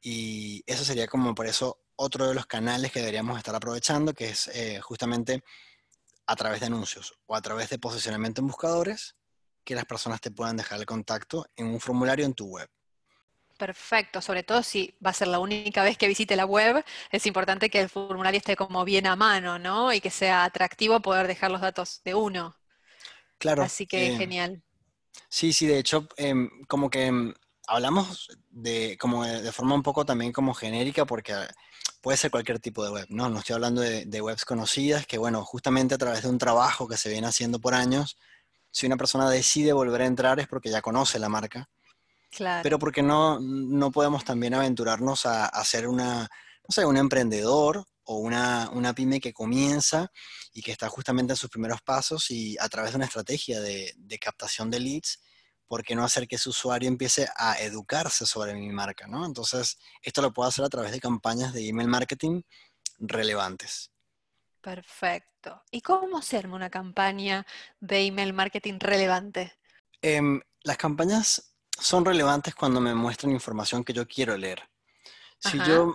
Y 0.00 0.62
eso 0.66 0.84
sería 0.84 1.08
como 1.08 1.34
por 1.34 1.48
eso 1.48 1.80
otro 1.96 2.28
de 2.28 2.34
los 2.34 2.46
canales 2.46 2.92
que 2.92 3.00
deberíamos 3.00 3.36
estar 3.36 3.54
aprovechando, 3.54 4.14
que 4.14 4.28
es 4.28 4.46
eh, 4.54 4.80
justamente 4.80 5.42
a 6.26 6.36
través 6.36 6.60
de 6.60 6.66
anuncios 6.66 7.18
o 7.26 7.34
a 7.34 7.42
través 7.42 7.68
de 7.70 7.80
posicionamiento 7.80 8.40
en 8.40 8.46
buscadores, 8.46 9.16
que 9.64 9.74
las 9.74 9.86
personas 9.86 10.20
te 10.20 10.30
puedan 10.30 10.56
dejar 10.56 10.78
el 10.78 10.86
contacto 10.86 11.46
en 11.56 11.66
un 11.66 11.80
formulario 11.80 12.24
en 12.24 12.34
tu 12.34 12.46
web. 12.46 12.70
Perfecto, 13.60 14.22
sobre 14.22 14.42
todo 14.42 14.62
si 14.62 14.94
va 15.04 15.10
a 15.10 15.12
ser 15.12 15.28
la 15.28 15.38
única 15.38 15.84
vez 15.84 15.98
que 15.98 16.08
visite 16.08 16.34
la 16.34 16.46
web, 16.46 16.82
es 17.10 17.26
importante 17.26 17.68
que 17.68 17.78
el 17.78 17.90
formulario 17.90 18.38
esté 18.38 18.56
como 18.56 18.86
bien 18.86 19.06
a 19.06 19.16
mano, 19.16 19.58
¿no? 19.58 19.92
Y 19.92 20.00
que 20.00 20.08
sea 20.08 20.44
atractivo 20.44 21.00
poder 21.00 21.26
dejar 21.26 21.50
los 21.50 21.60
datos 21.60 22.00
de 22.02 22.14
uno. 22.14 22.56
Claro. 23.36 23.62
Así 23.62 23.86
que 23.86 24.14
eh, 24.14 24.16
genial. 24.16 24.62
Sí, 25.28 25.52
sí, 25.52 25.66
de 25.66 25.78
hecho, 25.78 26.08
em, 26.16 26.48
como 26.68 26.88
que 26.88 27.04
em, 27.04 27.34
hablamos 27.66 28.28
de, 28.48 28.96
como 28.98 29.26
de, 29.26 29.52
forma 29.52 29.74
un 29.74 29.82
poco 29.82 30.06
también 30.06 30.32
como 30.32 30.54
genérica, 30.54 31.04
porque 31.04 31.34
puede 32.00 32.16
ser 32.16 32.30
cualquier 32.30 32.60
tipo 32.60 32.82
de 32.82 32.92
web, 32.92 33.06
¿no? 33.10 33.28
No 33.28 33.40
estoy 33.40 33.56
hablando 33.56 33.82
de, 33.82 34.06
de 34.06 34.22
webs 34.22 34.46
conocidas, 34.46 35.06
que 35.06 35.18
bueno, 35.18 35.44
justamente 35.44 35.94
a 35.94 35.98
través 35.98 36.22
de 36.22 36.30
un 36.30 36.38
trabajo 36.38 36.88
que 36.88 36.96
se 36.96 37.10
viene 37.10 37.26
haciendo 37.26 37.58
por 37.58 37.74
años, 37.74 38.16
si 38.70 38.86
una 38.86 38.96
persona 38.96 39.28
decide 39.28 39.74
volver 39.74 40.00
a 40.00 40.06
entrar 40.06 40.40
es 40.40 40.48
porque 40.48 40.70
ya 40.70 40.80
conoce 40.80 41.18
la 41.18 41.28
marca 41.28 41.68
pero 42.62 42.78
porque 42.78 43.02
no, 43.02 43.40
no 43.40 43.90
podemos 43.90 44.24
también 44.24 44.54
aventurarnos 44.54 45.26
a, 45.26 45.46
a 45.46 45.64
ser 45.64 45.88
una, 45.88 46.22
no 46.22 46.68
sé, 46.68 46.84
un 46.84 46.96
emprendedor 46.96 47.84
o 48.04 48.16
una, 48.16 48.70
una, 48.70 48.94
pyme 48.94 49.20
que 49.20 49.32
comienza 49.32 50.10
y 50.52 50.62
que 50.62 50.72
está 50.72 50.88
justamente 50.88 51.32
en 51.32 51.36
sus 51.36 51.50
primeros 51.50 51.82
pasos 51.82 52.30
y 52.30 52.56
a 52.58 52.68
través 52.68 52.92
de 52.92 52.96
una 52.96 53.06
estrategia 53.06 53.60
de, 53.60 53.92
de 53.96 54.18
captación 54.18 54.70
de 54.70 54.80
leads, 54.80 55.20
¿por 55.66 55.84
qué 55.84 55.94
no 55.94 56.04
hacer 56.04 56.26
que 56.26 56.38
su 56.38 56.50
usuario 56.50 56.88
empiece 56.88 57.28
a 57.36 57.60
educarse 57.60 58.26
sobre 58.26 58.54
mi 58.54 58.70
marca? 58.70 59.06
¿no? 59.06 59.24
Entonces, 59.24 59.78
esto 60.02 60.22
lo 60.22 60.32
puedo 60.32 60.48
hacer 60.48 60.64
a 60.64 60.68
través 60.68 60.92
de 60.92 61.00
campañas 61.00 61.52
de 61.52 61.68
email 61.68 61.88
marketing 61.88 62.42
relevantes. 62.98 63.90
Perfecto. 64.60 65.62
¿Y 65.70 65.80
cómo 65.80 66.18
hacerme 66.18 66.54
una 66.54 66.70
campaña 66.70 67.46
de 67.80 68.04
email 68.06 68.32
marketing 68.32 68.78
relevante? 68.78 69.54
Eh, 70.02 70.20
las 70.62 70.76
campañas 70.76 71.49
son 71.78 72.04
relevantes 72.04 72.54
cuando 72.54 72.80
me 72.80 72.94
muestran 72.94 73.32
información 73.32 73.84
que 73.84 73.92
yo 73.92 74.06
quiero 74.06 74.36
leer. 74.36 74.68
Si 75.38 75.58
yo, 75.64 75.94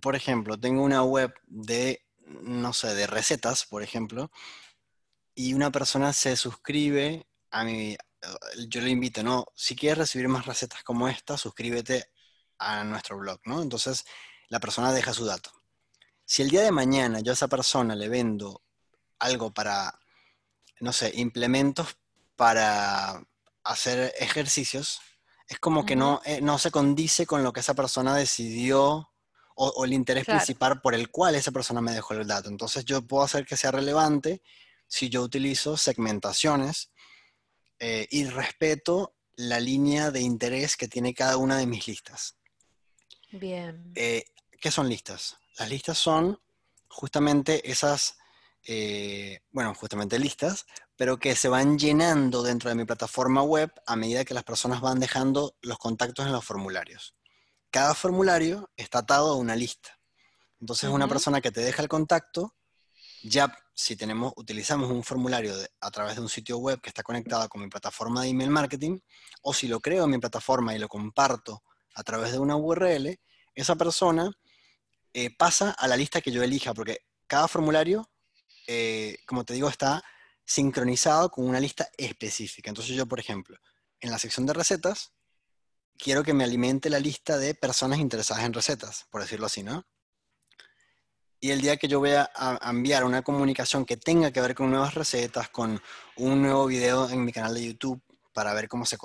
por 0.00 0.14
ejemplo, 0.14 0.58
tengo 0.58 0.82
una 0.82 1.02
web 1.02 1.34
de, 1.46 2.04
no 2.18 2.72
sé, 2.72 2.94
de 2.94 3.06
recetas, 3.06 3.64
por 3.64 3.82
ejemplo, 3.82 4.30
y 5.34 5.54
una 5.54 5.70
persona 5.70 6.12
se 6.12 6.36
suscribe 6.36 7.26
a 7.50 7.64
mi, 7.64 7.96
yo 8.68 8.80
le 8.80 8.90
invito, 8.90 9.22
¿no? 9.22 9.46
Si 9.54 9.74
quieres 9.74 9.98
recibir 9.98 10.28
más 10.28 10.46
recetas 10.46 10.82
como 10.84 11.08
esta, 11.08 11.36
suscríbete 11.36 12.10
a 12.58 12.84
nuestro 12.84 13.18
blog, 13.18 13.40
¿no? 13.44 13.60
Entonces, 13.60 14.04
la 14.48 14.60
persona 14.60 14.92
deja 14.92 15.12
su 15.12 15.24
dato. 15.24 15.50
Si 16.24 16.42
el 16.42 16.50
día 16.50 16.62
de 16.62 16.72
mañana 16.72 17.20
yo 17.20 17.32
a 17.32 17.34
esa 17.34 17.48
persona 17.48 17.94
le 17.94 18.08
vendo 18.08 18.62
algo 19.18 19.52
para, 19.52 19.98
no 20.80 20.92
sé, 20.92 21.12
implementos 21.14 21.96
para 22.36 23.22
hacer 23.66 24.14
ejercicios, 24.18 25.00
es 25.48 25.58
como 25.58 25.84
que 25.84 25.96
no, 25.96 26.20
eh, 26.24 26.40
no 26.40 26.58
se 26.58 26.70
condice 26.70 27.26
con 27.26 27.42
lo 27.42 27.52
que 27.52 27.60
esa 27.60 27.74
persona 27.74 28.16
decidió 28.16 29.10
o, 29.54 29.84
el 29.84 29.92
interés 29.92 30.26
principal 30.26 30.80
por 30.80 30.94
el 30.94 31.10
cual 31.10 31.34
esa 31.34 31.50
persona 31.50 31.80
me 31.80 31.92
dejó 31.92 32.14
el 32.14 32.26
dato. 32.26 32.48
Entonces 32.48 32.84
yo 32.84 33.02
puedo 33.06 33.24
hacer 33.24 33.46
que 33.46 33.56
sea 33.56 33.70
relevante 33.70 34.42
si 34.86 35.08
yo 35.08 35.22
utilizo 35.22 35.76
segmentaciones 35.76 36.92
eh, 37.78 38.06
y 38.10 38.26
respeto 38.26 39.16
la 39.36 39.60
línea 39.60 40.10
de 40.10 40.20
interés 40.20 40.76
que 40.76 40.88
tiene 40.88 41.14
cada 41.14 41.36
una 41.36 41.56
de 41.56 41.66
mis 41.66 41.86
listas. 41.86 42.36
Bien. 43.32 43.92
Eh, 43.94 44.24
¿Qué 44.60 44.70
son 44.70 44.88
listas? 44.88 45.36
Las 45.58 45.70
listas 45.70 45.96
son 45.96 46.38
justamente 46.88 47.70
esas, 47.70 48.16
bueno, 49.50 49.74
justamente 49.74 50.18
listas, 50.18 50.66
pero 50.96 51.18
que 51.18 51.36
se 51.36 51.48
van 51.48 51.78
llenando 51.78 52.42
dentro 52.42 52.70
de 52.70 52.76
mi 52.76 52.84
plataforma 52.84 53.42
web 53.42 53.70
a 53.86 53.96
medida 53.96 54.24
que 54.24 54.34
las 54.34 54.44
personas 54.44 54.80
van 54.80 54.98
dejando 54.98 55.56
los 55.60 55.78
contactos 55.78 56.26
en 56.26 56.32
los 56.32 56.44
formularios. 56.44 57.14
Cada 57.70 57.94
formulario 57.94 58.70
está 58.76 59.00
atado 59.00 59.32
a 59.32 59.36
una 59.36 59.54
lista. 59.54 59.98
Entonces, 60.60 60.88
una 60.88 61.06
persona 61.06 61.40
que 61.42 61.52
te 61.52 61.60
deja 61.60 61.82
el 61.82 61.88
contacto, 61.88 62.54
ya 63.22 63.54
si 63.74 63.94
tenemos, 63.94 64.32
utilizamos 64.36 64.90
un 64.90 65.02
formulario 65.02 65.54
a 65.80 65.90
través 65.90 66.16
de 66.16 66.22
un 66.22 66.30
sitio 66.30 66.56
web 66.56 66.80
que 66.80 66.88
está 66.88 67.02
conectado 67.02 67.46
con 67.50 67.60
mi 67.60 67.68
plataforma 67.68 68.22
de 68.22 68.28
email 68.28 68.50
marketing, 68.50 68.98
o 69.42 69.52
si 69.52 69.68
lo 69.68 69.80
creo 69.80 70.04
en 70.04 70.10
mi 70.10 70.18
plataforma 70.18 70.74
y 70.74 70.78
lo 70.78 70.88
comparto 70.88 71.62
a 71.94 72.02
través 72.02 72.32
de 72.32 72.38
una 72.38 72.56
URL, 72.56 73.20
esa 73.54 73.76
persona 73.76 74.30
eh, 75.12 75.34
pasa 75.36 75.72
a 75.72 75.86
la 75.88 75.96
lista 75.96 76.22
que 76.22 76.32
yo 76.32 76.42
elija, 76.42 76.72
porque 76.72 77.00
cada 77.26 77.48
formulario, 77.48 78.08
eh, 78.66 79.18
como 79.26 79.44
te 79.44 79.52
digo, 79.52 79.68
está 79.68 80.02
sincronizado 80.46 81.30
con 81.30 81.46
una 81.46 81.60
lista 81.60 81.90
específica. 81.98 82.70
Entonces 82.70 82.94
yo, 82.94 83.06
por 83.06 83.20
ejemplo, 83.20 83.58
en 84.00 84.10
la 84.10 84.18
sección 84.18 84.46
de 84.46 84.54
recetas, 84.54 85.12
quiero 85.98 86.22
que 86.22 86.32
me 86.32 86.44
alimente 86.44 86.88
la 86.88 87.00
lista 87.00 87.36
de 87.36 87.54
personas 87.54 87.98
interesadas 87.98 88.44
en 88.44 88.52
recetas, 88.52 89.06
por 89.10 89.20
decirlo 89.20 89.46
así, 89.46 89.62
¿no? 89.62 89.84
Y 91.40 91.50
el 91.50 91.60
día 91.60 91.76
que 91.76 91.88
yo 91.88 91.98
voy 91.98 92.12
a, 92.12 92.30
enviar 92.62 93.04
una 93.04 93.22
comunicación 93.22 93.84
que 93.84 93.96
tenga 93.96 94.30
que 94.30 94.40
ver 94.40 94.54
con 94.54 94.70
nuevas 94.70 94.94
recetas, 94.94 95.50
con 95.50 95.80
un 96.16 96.42
nuevo 96.42 96.66
video 96.66 97.10
en 97.10 97.24
mi 97.24 97.32
canal 97.32 97.54
de 97.54 97.66
YouTube 97.66 98.02
para 98.32 98.54
ver 98.54 98.68
cómo 98.68 98.86
se 98.86 98.96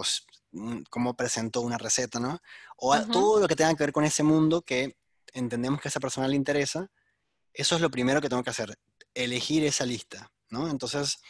cómo 0.90 1.14
presento 1.16 1.62
una 1.62 1.78
receta, 1.78 2.20
¿no? 2.20 2.40
O 2.78 2.98
todo 3.08 3.40
lo 3.40 3.48
que 3.48 3.56
tenga 3.56 3.76
que 3.76 3.84
ver 3.84 3.92
con 3.92 4.06
ese 4.06 4.24
mundo 4.24 4.62
que 4.62 4.98
entendemos 5.34 5.82
que 5.82 5.88
a 5.88 5.92
esa 5.92 6.00
persona 6.00 6.28
le 6.28 6.36
interesa, 6.36 6.90
eso 7.54 7.76
es 7.76 7.82
lo 7.82 7.90
primero 7.90 8.22
que 8.22 8.30
tengo 8.30 8.44
que 8.44 8.50
hacer, 8.50 8.78
elegir 9.14 9.66
esa 9.66 9.86
lista. 9.86 10.32
Entonces, 10.52 11.22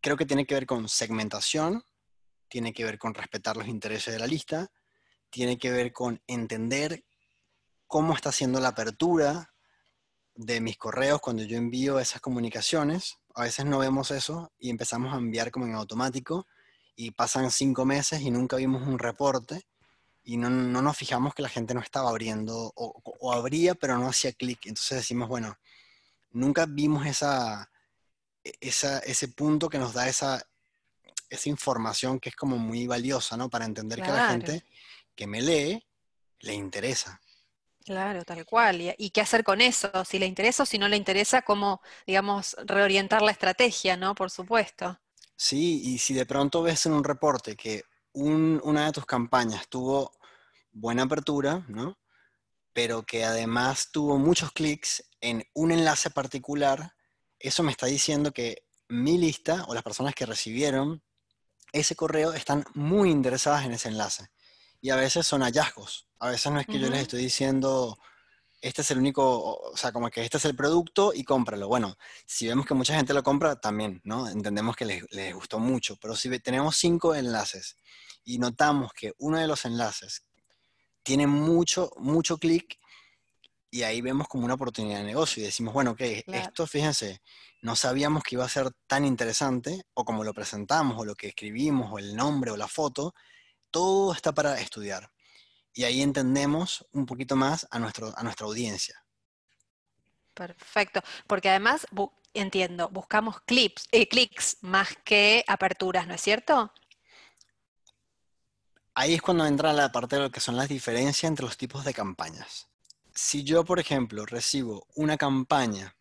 creo 0.00 0.16
que 0.16 0.26
tiene 0.26 0.46
que 0.46 0.54
ver 0.54 0.66
con 0.66 0.88
segmentación, 0.88 1.84
tiene 2.48 2.72
que 2.72 2.84
ver 2.84 2.98
con 2.98 3.14
respetar 3.14 3.56
los 3.56 3.68
intereses 3.68 4.14
de 4.14 4.20
la 4.20 4.26
lista, 4.26 4.70
tiene 5.28 5.58
que 5.58 5.70
ver 5.70 5.92
con 5.92 6.22
entender 6.26 7.04
cómo 7.86 8.14
está 8.14 8.30
haciendo 8.30 8.60
la 8.60 8.68
apertura 8.68 9.52
de 10.34 10.60
mis 10.60 10.78
correos 10.78 11.20
cuando 11.20 11.42
yo 11.42 11.58
envío 11.58 12.00
esas 12.00 12.20
comunicaciones. 12.20 13.18
A 13.34 13.42
veces 13.42 13.66
no 13.66 13.78
vemos 13.78 14.10
eso 14.10 14.52
y 14.58 14.70
empezamos 14.70 15.12
a 15.12 15.18
enviar 15.18 15.50
como 15.50 15.66
en 15.66 15.74
automático 15.74 16.46
y 16.96 17.12
pasan 17.12 17.50
cinco 17.50 17.84
meses 17.84 18.22
y 18.22 18.30
nunca 18.30 18.56
vimos 18.56 18.86
un 18.86 18.98
reporte 18.98 19.68
y 20.22 20.36
no, 20.36 20.50
nos 20.50 20.96
fijamos 20.96 21.34
que 21.34 21.42
la 21.42 21.48
gente 21.48 21.74
no 21.74 21.80
estaba 21.80 22.10
abriendo 22.10 22.72
o, 22.74 23.02
o 23.04 23.32
abría 23.32 23.74
pero 23.74 23.98
no 23.98 24.08
hacía 24.08 24.32
clic. 24.32 24.66
Entonces 24.66 24.98
decimos, 24.98 25.28
bueno, 25.28 25.56
nunca 26.30 26.66
vimos 26.66 27.06
esa, 27.06 27.70
e-, 28.44 28.58
ese 28.60 29.28
punto 29.28 29.68
que 29.68 29.78
nos 29.78 29.94
da 29.94 30.08
esa, 30.08 30.42
esa 31.28 31.48
información 31.48 32.18
que 32.18 32.30
es 32.30 32.36
como 32.36 32.58
muy 32.58 32.86
valiosa, 32.86 33.36
¿no? 33.36 33.48
Para 33.48 33.64
entender 33.64 34.02
que 34.02 34.08
a 34.08 34.14
la 34.14 34.28
gente 34.30 34.64
que 35.14 35.26
me 35.26 35.40
lee 35.40 35.86
le 36.40 36.54
interesa. 36.54 37.20
Claro, 37.84 38.24
tal 38.24 38.44
cual. 38.44 38.94
¿Y, 38.96 39.10
qué 39.10 39.20
hacer 39.20 39.42
con 39.42 39.60
eso? 39.60 39.90
Si 40.04 40.18
le 40.18 40.26
interesa 40.26 40.62
o 40.64 40.66
si 40.66 40.78
no 40.78 40.86
le 40.86 40.96
interesa, 40.96 41.42
cómo, 41.42 41.80
digamos, 42.06 42.56
reorientar 42.64 43.22
la 43.22 43.32
estrategia, 43.32 43.96
¿no? 43.96 44.14
Por 44.14 44.30
supuesto. 44.30 44.98
Sí, 45.36 45.80
y 45.84 45.98
si 45.98 46.14
de 46.14 46.26
pronto 46.26 46.62
ves 46.62 46.86
en 46.86 46.92
un 46.92 47.04
reporte 47.04 47.56
que 47.56 47.82
una 48.12 48.86
de 48.86 48.92
tus 48.92 49.06
campañas 49.06 49.68
tuvo 49.68 50.12
buena 50.72 51.04
apertura, 51.04 51.64
¿no? 51.68 51.98
Pero 52.72 53.02
que 53.04 53.24
además 53.24 53.90
tuvo 53.90 54.18
muchos 54.18 54.52
clics 54.52 55.04
en 55.20 55.44
un 55.54 55.72
enlace 55.72 56.10
particular, 56.10 56.94
eso 57.40 57.62
me 57.62 57.72
está 57.72 57.86
diciendo 57.86 58.32
que 58.32 58.64
mi 58.88 59.18
lista 59.18 59.64
o 59.68 59.74
las 59.74 59.82
personas 59.82 60.14
que 60.14 60.26
recibieron 60.26 61.02
ese 61.72 61.96
correo 61.96 62.32
están 62.32 62.64
muy 62.74 63.10
interesadas 63.10 63.64
en 63.64 63.72
ese 63.72 63.88
enlace. 63.88 64.30
Y 64.80 64.90
a 64.90 64.96
veces 64.96 65.26
son 65.26 65.42
hallazgos. 65.42 66.08
A 66.18 66.28
veces 66.28 66.52
no 66.52 66.60
es 66.60 66.66
que 66.66 66.78
yo 66.78 66.88
les 66.88 67.02
estoy 67.02 67.22
diciendo, 67.22 67.98
este 68.60 68.82
es 68.82 68.90
el 68.90 68.98
único, 68.98 69.58
o 69.58 69.76
sea, 69.76 69.92
como 69.92 70.10
que 70.10 70.22
este 70.22 70.38
es 70.38 70.44
el 70.44 70.56
producto 70.56 71.12
y 71.14 71.24
cómpralo. 71.24 71.68
Bueno, 71.68 71.96
si 72.26 72.46
vemos 72.46 72.66
que 72.66 72.74
mucha 72.74 72.94
gente 72.94 73.14
lo 73.14 73.22
compra, 73.22 73.60
también, 73.60 74.00
¿no? 74.04 74.28
Entendemos 74.28 74.76
que 74.76 74.84
les, 74.84 75.04
les 75.12 75.34
gustó 75.34 75.58
mucho. 75.58 75.96
Pero 75.96 76.16
si 76.16 76.38
tenemos 76.40 76.76
cinco 76.76 77.14
enlaces 77.14 77.76
y 78.24 78.38
notamos 78.38 78.92
que 78.92 79.12
uno 79.18 79.38
de 79.38 79.46
los 79.46 79.64
enlaces 79.64 80.24
tiene 81.02 81.26
mucho, 81.26 81.90
mucho 81.98 82.38
clic 82.38 82.79
y 83.70 83.82
ahí 83.82 84.00
vemos 84.00 84.26
como 84.26 84.44
una 84.44 84.54
oportunidad 84.54 84.98
de 84.98 85.04
negocio 85.04 85.42
y 85.42 85.46
decimos, 85.46 85.72
bueno, 85.72 85.92
ok, 85.92 86.00
esto, 86.26 86.66
fíjense, 86.66 87.22
no 87.62 87.76
sabíamos 87.76 88.24
que 88.24 88.34
iba 88.34 88.44
a 88.44 88.48
ser 88.48 88.72
tan 88.86 89.04
interesante, 89.04 89.82
o 89.94 90.04
como 90.04 90.24
lo 90.24 90.34
presentamos, 90.34 90.98
o 90.98 91.04
lo 91.04 91.14
que 91.14 91.28
escribimos, 91.28 91.92
o 91.92 91.98
el 91.98 92.16
nombre, 92.16 92.50
o 92.50 92.56
la 92.56 92.66
foto, 92.66 93.14
todo 93.70 94.12
está 94.12 94.32
para 94.32 94.58
estudiar. 94.60 95.10
Y 95.72 95.84
ahí 95.84 96.02
entendemos 96.02 96.84
un 96.92 97.06
poquito 97.06 97.36
más 97.36 97.68
a, 97.70 97.78
nuestro, 97.78 98.12
a 98.16 98.22
nuestra 98.24 98.46
audiencia. 98.46 99.04
Perfecto, 100.34 101.00
porque 101.28 101.50
además, 101.50 101.86
entiendo, 102.34 102.88
buscamos 102.88 103.40
clips, 103.42 103.86
eh, 103.92 104.08
clics 104.08 104.56
más 104.62 104.88
que 105.04 105.44
aperturas, 105.46 106.08
¿no 106.08 106.14
es 106.14 106.20
cierto? 106.20 106.72
Ahí 108.94 109.14
es 109.14 109.22
cuando 109.22 109.46
entra 109.46 109.72
la 109.72 109.92
parte 109.92 110.16
de 110.16 110.22
lo 110.22 110.30
que 110.30 110.40
son 110.40 110.56
las 110.56 110.68
diferencias 110.68 111.28
entre 111.28 111.46
los 111.46 111.56
tipos 111.56 111.84
de 111.84 111.94
campañas. 111.94 112.70
Si 113.14 113.44
yo, 113.44 113.64
por 113.64 113.78
ejemplo, 113.78 114.26
recibo 114.26 114.86
una 114.94 115.16
campaña 115.16 115.96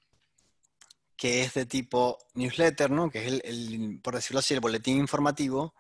que 1.19 1.41
es 1.41 1.53
de 1.53 1.65
tipo 1.65 2.17
newsletter, 2.33 2.89
¿no? 2.89 3.09
Que 3.09 3.27
es 3.27 3.41
el, 3.43 3.99
por 4.01 4.15
decirlo 4.15 4.39
así, 4.39 4.53
el 4.53 4.61
boletín 4.61 4.97
informativo. 4.97 5.75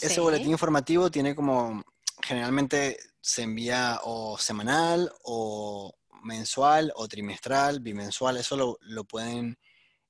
Ese 0.00 0.20
boletín 0.20 0.50
informativo 0.50 1.10
tiene 1.10 1.36
como, 1.36 1.84
generalmente 2.20 2.98
se 3.20 3.42
envía 3.42 4.00
o 4.02 4.36
semanal 4.38 5.12
o 5.22 5.94
mensual 6.24 6.92
o 6.96 7.06
trimestral, 7.06 7.80
bimensual, 7.80 8.36
eso 8.36 8.56
lo, 8.56 8.78
lo 8.80 9.04
pueden 9.04 9.58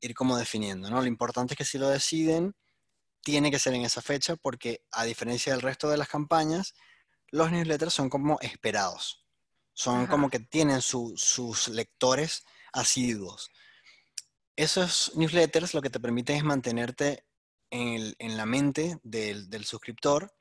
ir 0.00 0.14
como 0.14 0.36
definiendo, 0.36 0.88
¿no? 0.88 1.00
Lo 1.00 1.06
importante 1.06 1.54
es 1.54 1.58
que 1.58 1.64
si 1.64 1.76
lo 1.78 1.88
deciden, 1.88 2.54
tiene 3.22 3.50
que 3.50 3.58
ser 3.58 3.74
en 3.74 3.82
esa 3.82 4.00
fecha 4.00 4.36
porque 4.36 4.84
a 4.90 5.04
diferencia 5.04 5.52
del 5.52 5.62
resto 5.62 5.90
de 5.90 5.96
las 5.96 6.08
campañas, 6.08 6.74
los 7.28 7.50
newsletters 7.50 7.92
son 7.92 8.08
como 8.08 8.38
esperados. 8.40 9.21
Son 9.72 10.06
como 10.06 10.28
que 10.28 10.40
tienen 10.40 10.82
sus 10.82 11.68
lectores 11.68 12.44
asiduos 12.72 13.50
esos 14.56 15.12
newsletters 15.14 15.74
lo 15.74 15.82
que 15.82 15.90
te 15.90 16.00
permiten 16.00 16.36
es 16.36 16.44
mantenerte 16.44 17.26
en, 17.70 18.36
la 18.36 18.44
mente 18.46 18.98
del, 19.02 19.64
suscriptor. 19.64 20.34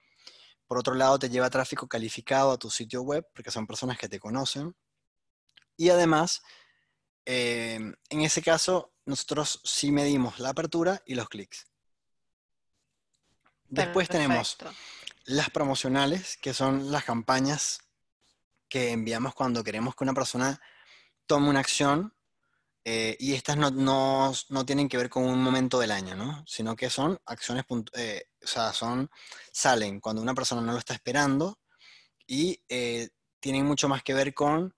Por 0.67 0.77
otro 0.77 0.95
lado, 0.95 1.17
te 1.17 1.29
lleva 1.29 1.49
tráfico 1.49 1.87
calificado 1.87 2.51
a 2.51 2.57
tu 2.57 2.69
sitio 2.69 3.01
web, 3.01 3.25
porque 3.33 3.51
son 3.51 3.67
personas 3.67 3.97
que 3.97 4.09
te 4.09 4.19
conocen. 4.19 4.75
Y 5.77 5.89
además, 5.89 6.41
em, 7.25 7.93
en 8.09 8.21
ese 8.21 8.41
caso, 8.41 8.93
nosotros 9.05 9.61
sí 9.63 9.91
medimos 9.91 10.39
la 10.39 10.49
apertura 10.49 11.01
y 11.05 11.15
los 11.15 11.29
clics. 11.29 11.65
Después 13.67 14.09
tenemos 14.09 14.57
las 15.23 15.49
promocionales, 15.49 16.35
que 16.37 16.53
son 16.53 16.91
las 16.91 17.05
campañas 17.05 17.79
que 18.71 18.91
enviamos 18.91 19.35
cuando 19.35 19.63
queremos 19.65 19.95
que 19.95 20.05
una 20.05 20.13
persona 20.13 20.59
tome 21.27 21.49
una 21.49 21.59
acción 21.59 22.13
eh, 22.85 23.17
y 23.19 23.33
estas 23.33 23.57
no, 23.57 23.69
no, 23.69 24.33
no, 24.49 24.65
tienen 24.65 24.87
que 24.89 24.97
ver 24.97 25.09
con 25.09 25.25
un 25.25 25.43
momento 25.43 25.77
del 25.79 25.91
año, 25.91 26.15
¿no? 26.15 26.43
Sino 26.47 26.75
que 26.75 26.89
son 26.89 27.19
acciones, 27.25 27.65
eh, 27.93 28.23
o 28.41 28.47
sea, 28.47 28.73
son, 28.73 29.09
salen 29.51 29.99
cuando 29.99 30.21
una 30.21 30.33
persona 30.33 30.61
no 30.61 30.71
lo 30.71 30.79
está 30.79 30.93
esperando 30.93 31.59
y 32.25 32.63
eh, 32.69 33.09
tienen 33.41 33.65
mucho 33.65 33.89
más 33.89 34.03
que 34.03 34.13
ver 34.13 34.33
con, 34.33 34.73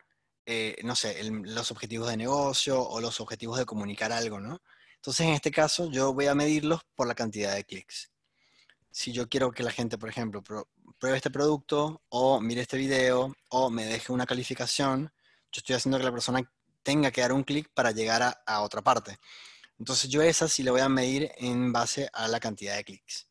no 0.83 0.95
sé, 0.95 1.23
los 1.23 1.71
objetivos 1.71 2.09
de 2.09 2.17
negocio 2.17 2.81
o 2.81 2.99
los 2.99 3.21
objetivos 3.21 3.59
de 3.59 3.65
comunicar 3.65 4.11
algo, 4.11 4.39
¿no? 4.39 4.61
Entonces, 4.95 5.27
en 5.27 5.33
este 5.33 5.51
caso, 5.51 5.91
yo 5.91 6.13
voy 6.13 6.27
a 6.27 6.35
medirlos 6.35 6.81
por 6.95 7.07
la 7.07 7.15
cantidad 7.15 7.55
de 7.55 7.63
clics. 7.65 8.12
Si 8.93 9.11
yo 9.11 9.27
quiero 9.27 9.51
que 9.51 9.63
la 9.63 9.71
gente, 9.71 9.97
por 9.97 10.07
ejemplo, 10.07 10.43
pruebe 10.43 11.17
este 11.17 11.31
producto 11.31 12.03
o 12.09 12.39
mire 12.39 12.61
este 12.61 12.77
video 12.77 13.33
o 13.49 13.71
me 13.71 13.85
deje 13.85 14.11
una 14.11 14.27
calificación, 14.27 15.11
yo 15.51 15.59
estoy 15.61 15.75
haciendo 15.75 15.97
que 15.97 16.03
la 16.03 16.11
persona 16.11 16.47
tenga 16.83 17.09
que 17.09 17.21
dar 17.21 17.33
un 17.33 17.43
clic 17.43 17.71
para 17.73 17.89
llegar 17.89 18.43
a, 18.45 18.61
otra 18.61 18.83
parte. 18.83 19.17
Entonces 19.79 20.11
yo 20.11 20.21
esa 20.21 20.47
sí 20.47 20.61
le 20.61 20.69
voy 20.69 20.81
a 20.81 20.89
medir 20.89 21.31
en 21.37 21.73
base 21.73 22.07
a 22.13 22.27
la 22.27 22.39
cantidad 22.39 22.75
de 22.75 22.83
clics. 22.83 23.27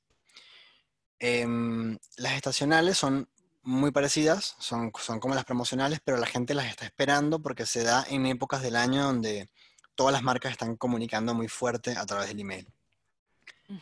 Em, 1.21 1.97
las 2.17 2.33
estacionales 2.33 2.99
son 2.99 3.29
muy 3.63 3.93
parecidas, 3.93 4.57
son, 4.59 4.91
son 4.99 5.21
como 5.21 5.37
las 5.37 5.45
promocionales, 5.45 6.01
pero 6.05 6.17
la 6.17 6.27
gente 6.27 6.55
las 6.55 6.67
está 6.67 6.87
esperando 6.87 7.41
porque 7.41 7.67
se 7.67 7.85
da 7.85 8.05
en 8.11 8.27
épocas 8.27 8.63
del 8.63 8.75
año 8.75 9.05
donde 9.05 9.49
todas 9.95 10.13
las 10.13 10.25
marcas 10.25 10.51
están 10.51 10.77
comunicando 10.77 11.35
muy 11.35 11.47
fuerte 11.47 11.97
a 11.97 12.05
través 12.05 12.27
del 12.31 12.41
email. 12.41 12.67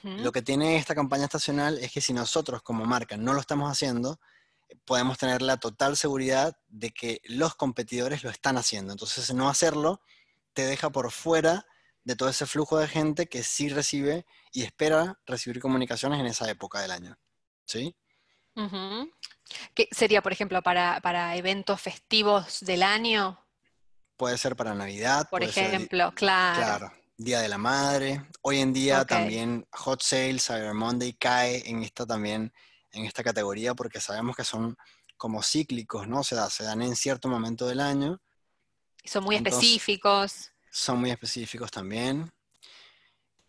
Lo 0.02 0.32
que 0.32 0.42
tiene 0.42 0.76
esta 0.76 0.94
campaña 0.94 1.24
estacional 1.24 1.78
es 1.78 1.92
que 1.92 2.00
si 2.00 2.12
nosotros 2.12 2.62
como 2.62 2.84
marca 2.84 3.16
no 3.16 3.32
lo 3.32 3.40
estamos 3.40 3.70
haciendo, 3.70 4.20
podemos 4.84 5.18
tener 5.18 5.42
la 5.42 5.56
total 5.56 5.96
seguridad 5.96 6.56
de 6.68 6.90
que 6.90 7.20
los 7.24 7.54
competidores 7.54 8.22
lo 8.22 8.30
están 8.30 8.56
haciendo. 8.56 8.92
Entonces, 8.92 9.32
no 9.34 9.48
hacerlo 9.48 10.00
te 10.52 10.64
deja 10.64 10.90
por 10.90 11.10
fuera 11.10 11.66
de 12.04 12.16
todo 12.16 12.28
ese 12.28 12.46
flujo 12.46 12.78
de 12.78 12.88
gente 12.88 13.26
que 13.26 13.42
sí 13.42 13.68
recibe 13.68 14.26
y 14.52 14.62
espera 14.62 15.18
recibir 15.26 15.60
comunicaciones 15.60 16.20
en 16.20 16.26
esa 16.26 16.48
época 16.50 16.80
del 16.80 16.90
año. 16.90 17.18
¿Sí? 17.64 17.94
¿Qué 19.74 19.88
sería, 19.90 20.22
por 20.22 20.32
ejemplo, 20.32 20.62
para, 20.62 21.36
eventos 21.36 21.80
festivos 21.80 22.60
del 22.60 22.82
año? 22.82 23.38
Puede 24.16 24.38
ser 24.38 24.56
para 24.56 24.74
Navidad. 24.74 25.28
Por 25.30 25.42
ejemplo, 25.42 26.12
claro. 26.14 26.56
Claro. 26.56 26.99
Día 27.22 27.42
de 27.42 27.48
la 27.50 27.58
Madre. 27.58 28.24
Hoy 28.40 28.60
en 28.60 28.72
día 28.72 29.04
también 29.04 29.68
Hot 29.72 30.00
Sale, 30.00 30.38
Cyber 30.38 30.72
Monday 30.72 31.12
cae 31.12 31.68
en 31.68 31.82
esta 31.82 32.06
también 32.06 32.50
en 32.92 33.04
esta 33.04 33.22
categoría 33.22 33.74
porque 33.74 34.00
sabemos 34.00 34.34
que 34.34 34.42
son 34.42 34.74
como 35.18 35.42
cíclicos, 35.42 36.08
¿no? 36.08 36.24
Se, 36.24 36.34
se 36.48 36.64
dan 36.64 36.80
en 36.80 36.96
cierto 36.96 37.28
momento 37.28 37.68
del 37.68 37.80
año. 37.80 38.22
Son 39.04 39.22
muy 39.22 39.36
específicos. 39.36 40.50
Son 40.70 40.98
muy 40.98 41.10
específicos 41.10 41.70
también. 41.70 42.32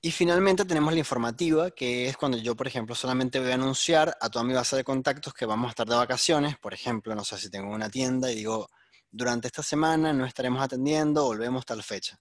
Y 0.02 0.12
finalmente 0.12 0.66
tenemos 0.66 0.92
la 0.92 1.00
informativa, 1.00 1.72
que 1.72 2.10
es 2.10 2.18
cuando 2.18 2.38
yo, 2.38 2.58
por 2.58 2.68
ejemplo, 2.68 2.94
solamente 2.94 3.40
voy 3.40 3.52
a 3.52 3.54
anunciar 3.54 4.18
a 4.20 4.30
toda 4.30 4.44
mi 4.44 4.54
base 4.54 4.76
de 4.76 4.84
contactos 4.84 5.34
que 5.34 5.46
vamos 5.46 5.68
a 5.68 5.70
estar 5.70 5.88
de 5.88 5.96
vacaciones. 5.96 6.58
Por 6.58 6.74
ejemplo, 6.74 7.16
no 7.16 7.24
sé 7.24 7.38
si 7.38 7.50
tengo 7.50 7.74
una 7.74 7.90
tienda 7.90 8.30
y 8.34 8.36
digo, 8.36 8.68
durante 9.10 9.48
esta 9.48 9.64
semana 9.64 10.12
no 10.12 10.26
estaremos 10.26 10.62
atendiendo, 10.62 11.24
volvemos 11.24 11.66
tal 11.66 11.82
fecha. 11.84 12.20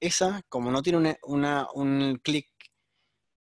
Esa, 0.00 0.42
como 0.48 0.70
no 0.70 0.82
tiene 0.82 1.18
un 1.22 2.20
clic 2.22 2.48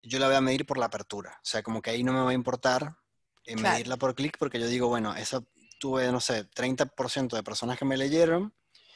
yo 0.01 0.19
la 0.19 0.27
voy 0.27 0.35
a 0.35 0.41
medir 0.41 0.65
por 0.65 0.77
la 0.77 0.85
apertura. 0.85 1.31
O 1.37 1.45
sea, 1.45 1.63
como 1.63 1.81
que 1.81 1.91
ahí 1.91 2.03
no 2.03 2.13
me 2.13 2.21
va 2.21 2.31
a 2.31 2.33
importar 2.33 2.97
eh, 3.45 3.55
medirla 3.55 3.97
por 3.97 4.15
clic 4.15 4.37
porque 4.37 4.59
yo 4.59 4.67
digo, 4.67 4.87
bueno, 4.87 5.15
esa 5.15 5.43
tuve, 5.79 6.11
no 6.11 6.19
sé, 6.19 6.49
30% 6.49 7.35
de 7.35 7.43
personas 7.43 7.77
que 7.77 7.85
me 7.85 7.97
leyeron 7.97 8.53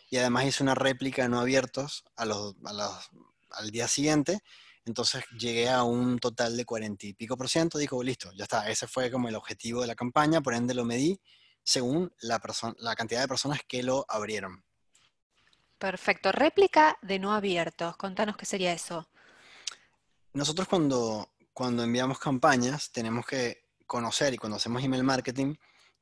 y 0.10 0.18
además 0.18 0.46
hice 0.46 0.64
una 0.64 0.76
réplica 0.76 1.28
no 1.28 1.40
abiertos 1.40 2.04
a 2.16 2.26
los, 2.26 2.56
al 3.52 3.72
día 3.72 3.88
siguiente. 3.88 4.40
Entonces 4.86 5.24
llegué 5.40 5.70
a 5.70 5.84
un 5.84 6.20
total 6.20 6.58
de 6.58 6.66
40 6.66 7.08
y 7.08 7.14
pico 7.14 7.38
por 7.38 7.50
ciento. 7.50 7.78
Dijo, 7.78 8.04
listo, 8.04 8.32
ya 8.34 8.44
está. 8.44 8.70
Ese 8.70 8.86
fue 8.86 9.10
como 9.10 9.30
el 9.30 9.36
objetivo 9.36 9.82
de 9.82 9.88
la 9.88 9.96
campaña. 9.96 10.42
Por 10.42 10.54
ende 10.54 10.74
lo 10.74 10.84
medí 10.84 11.20
según 11.64 12.14
la, 12.20 12.42
la 12.78 12.96
cantidad 12.96 13.22
de 13.22 13.28
personas 13.28 13.62
que 13.66 13.82
lo 13.82 14.06
abrieron. 14.10 14.64
Perfecto. 15.84 16.32
Réplica 16.32 16.98
de 17.02 17.20
no 17.20 17.34
abiertos. 17.34 17.98
Contanos 17.98 18.38
qué 18.38 18.46
sería 18.46 18.72
eso. 18.72 19.10
Nosotros 20.32 20.66
cuando, 20.66 21.34
cuando 21.52 21.84
enviamos 21.84 22.20
campañas 22.20 22.94
tenemos 22.94 23.26
que 23.26 23.66
conocer 23.86 24.34
y 24.34 24.38
cuando 24.38 24.56
hacemos 24.56 24.82
email 24.82 25.04
marketing 25.04 25.56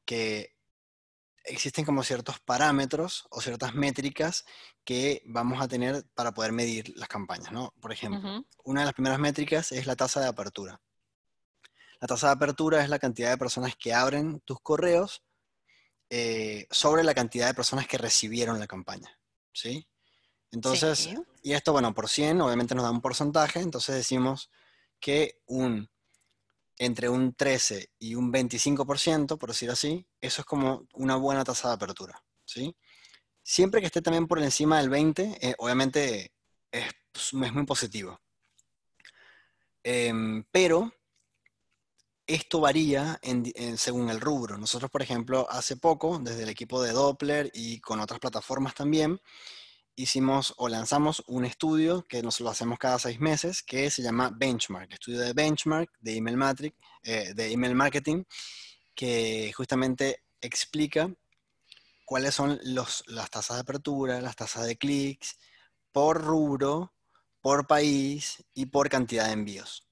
que 0.05 0.55
existen 1.43 1.83
como 1.83 2.03
ciertos 2.03 2.39
parámetros 2.41 3.25
o 3.31 3.41
ciertas 3.41 3.73
métricas 3.73 4.45
que 4.83 5.23
vamos 5.25 5.59
a 5.59 5.67
tener 5.67 6.05
para 6.13 6.31
poder 6.31 6.51
medir 6.51 6.93
las 6.95 7.09
campañas, 7.09 7.51
¿no? 7.51 7.73
Por 7.81 7.91
ejemplo, 7.91 8.45
una 8.63 8.81
de 8.81 8.85
las 8.85 8.93
primeras 8.93 9.17
métricas 9.17 9.71
es 9.71 9.87
la 9.87 9.95
tasa 9.95 10.21
de 10.21 10.27
apertura. 10.27 10.79
La 11.99 12.07
tasa 12.07 12.27
de 12.27 12.33
apertura 12.33 12.83
es 12.83 12.89
la 12.89 12.99
cantidad 12.99 13.31
de 13.31 13.37
personas 13.39 13.75
que 13.75 13.95
abren 13.95 14.41
tus 14.41 14.61
correos 14.61 15.23
eh, 16.11 16.67
sobre 16.69 17.03
la 17.03 17.15
cantidad 17.15 17.47
de 17.47 17.55
personas 17.55 17.87
que 17.87 17.97
recibieron 17.97 18.59
la 18.59 18.67
campaña, 18.67 19.17
¿sí? 19.53 19.87
Entonces, 20.51 21.09
y 21.41 21.53
esto, 21.53 21.71
bueno, 21.71 21.93
por 21.93 22.09
100 22.09 22.41
obviamente 22.41 22.75
nos 22.75 22.83
da 22.83 22.91
un 22.91 23.01
porcentaje, 23.01 23.61
entonces 23.61 23.95
decimos 23.95 24.51
que 24.99 25.39
un, 25.45 25.89
entre 26.77 27.09
un 27.09 27.33
13 27.33 27.89
y 27.99 28.15
un 28.15 28.33
25%, 28.33 29.37
por 29.37 29.49
decir 29.49 29.71
así, 29.71 30.05
eso 30.19 30.41
es 30.41 30.45
como 30.45 30.87
una 30.93 31.15
buena 31.15 31.43
tasa 31.43 31.69
de 31.69 31.75
apertura, 31.75 32.23
¿sí? 32.45 32.75
Siempre 33.43 33.79
que 33.79 33.87
esté 33.87 34.01
también 34.01 34.27
por 34.27 34.39
encima 34.39 34.79
del 34.79 34.89
20, 34.89 35.37
eh, 35.41 35.55
obviamente 35.57 36.33
es, 36.71 36.85
es, 37.13 37.33
muy 37.33 37.65
positivo. 37.65 38.19
Em, 39.83 40.43
pero 40.51 40.93
esto 42.27 42.59
varía 42.59 43.19
según 43.77 44.09
el 44.09 44.21
rubro. 44.21 44.57
Nosotros, 44.57 44.89
por 44.91 45.01
ejemplo, 45.01 45.47
hace 45.49 45.77
poco, 45.77 46.19
desde 46.19 46.43
el 46.43 46.49
equipo 46.49 46.81
de 46.81 46.91
Doppler 46.91 47.51
y 47.53 47.79
con 47.79 47.99
otras 47.99 48.19
plataformas 48.19 48.73
también, 48.75 49.19
hicimos 49.95 50.53
o 50.57 50.69
lanzamos 50.69 51.23
un 51.27 51.45
estudio 51.45 52.05
que 52.07 52.21
nos 52.21 52.39
lo 52.39 52.49
hacemos 52.49 52.79
cada 52.79 52.99
seis 52.99 53.19
meses, 53.19 53.61
que 53.63 53.89
se 53.89 54.01
llama 54.01 54.31
Benchmark, 54.35 54.91
estudio 54.93 55.19
de 55.19 55.33
benchmark 55.33 55.89
de 55.99 56.15
email, 56.15 56.37
matrix, 56.37 56.77
eh, 57.03 57.33
de 57.35 57.51
email 57.51 57.75
marketing, 57.75 58.23
que 58.95 59.51
justamente 59.55 60.23
explica 60.41 61.13
cuáles 62.05 62.35
son 62.35 62.59
las 62.63 63.29
tasas 63.29 63.57
de 63.57 63.61
apertura, 63.61 64.21
las 64.21 64.35
tasas 64.35 64.65
de 64.65 64.77
clics, 64.77 65.37
por 65.91 66.21
rubro, 66.21 66.93
por 67.41 67.67
país 67.67 68.43
y 68.53 68.67
por 68.67 68.89
cantidad 68.89 69.27
de 69.27 69.33
envíos. 69.33 69.87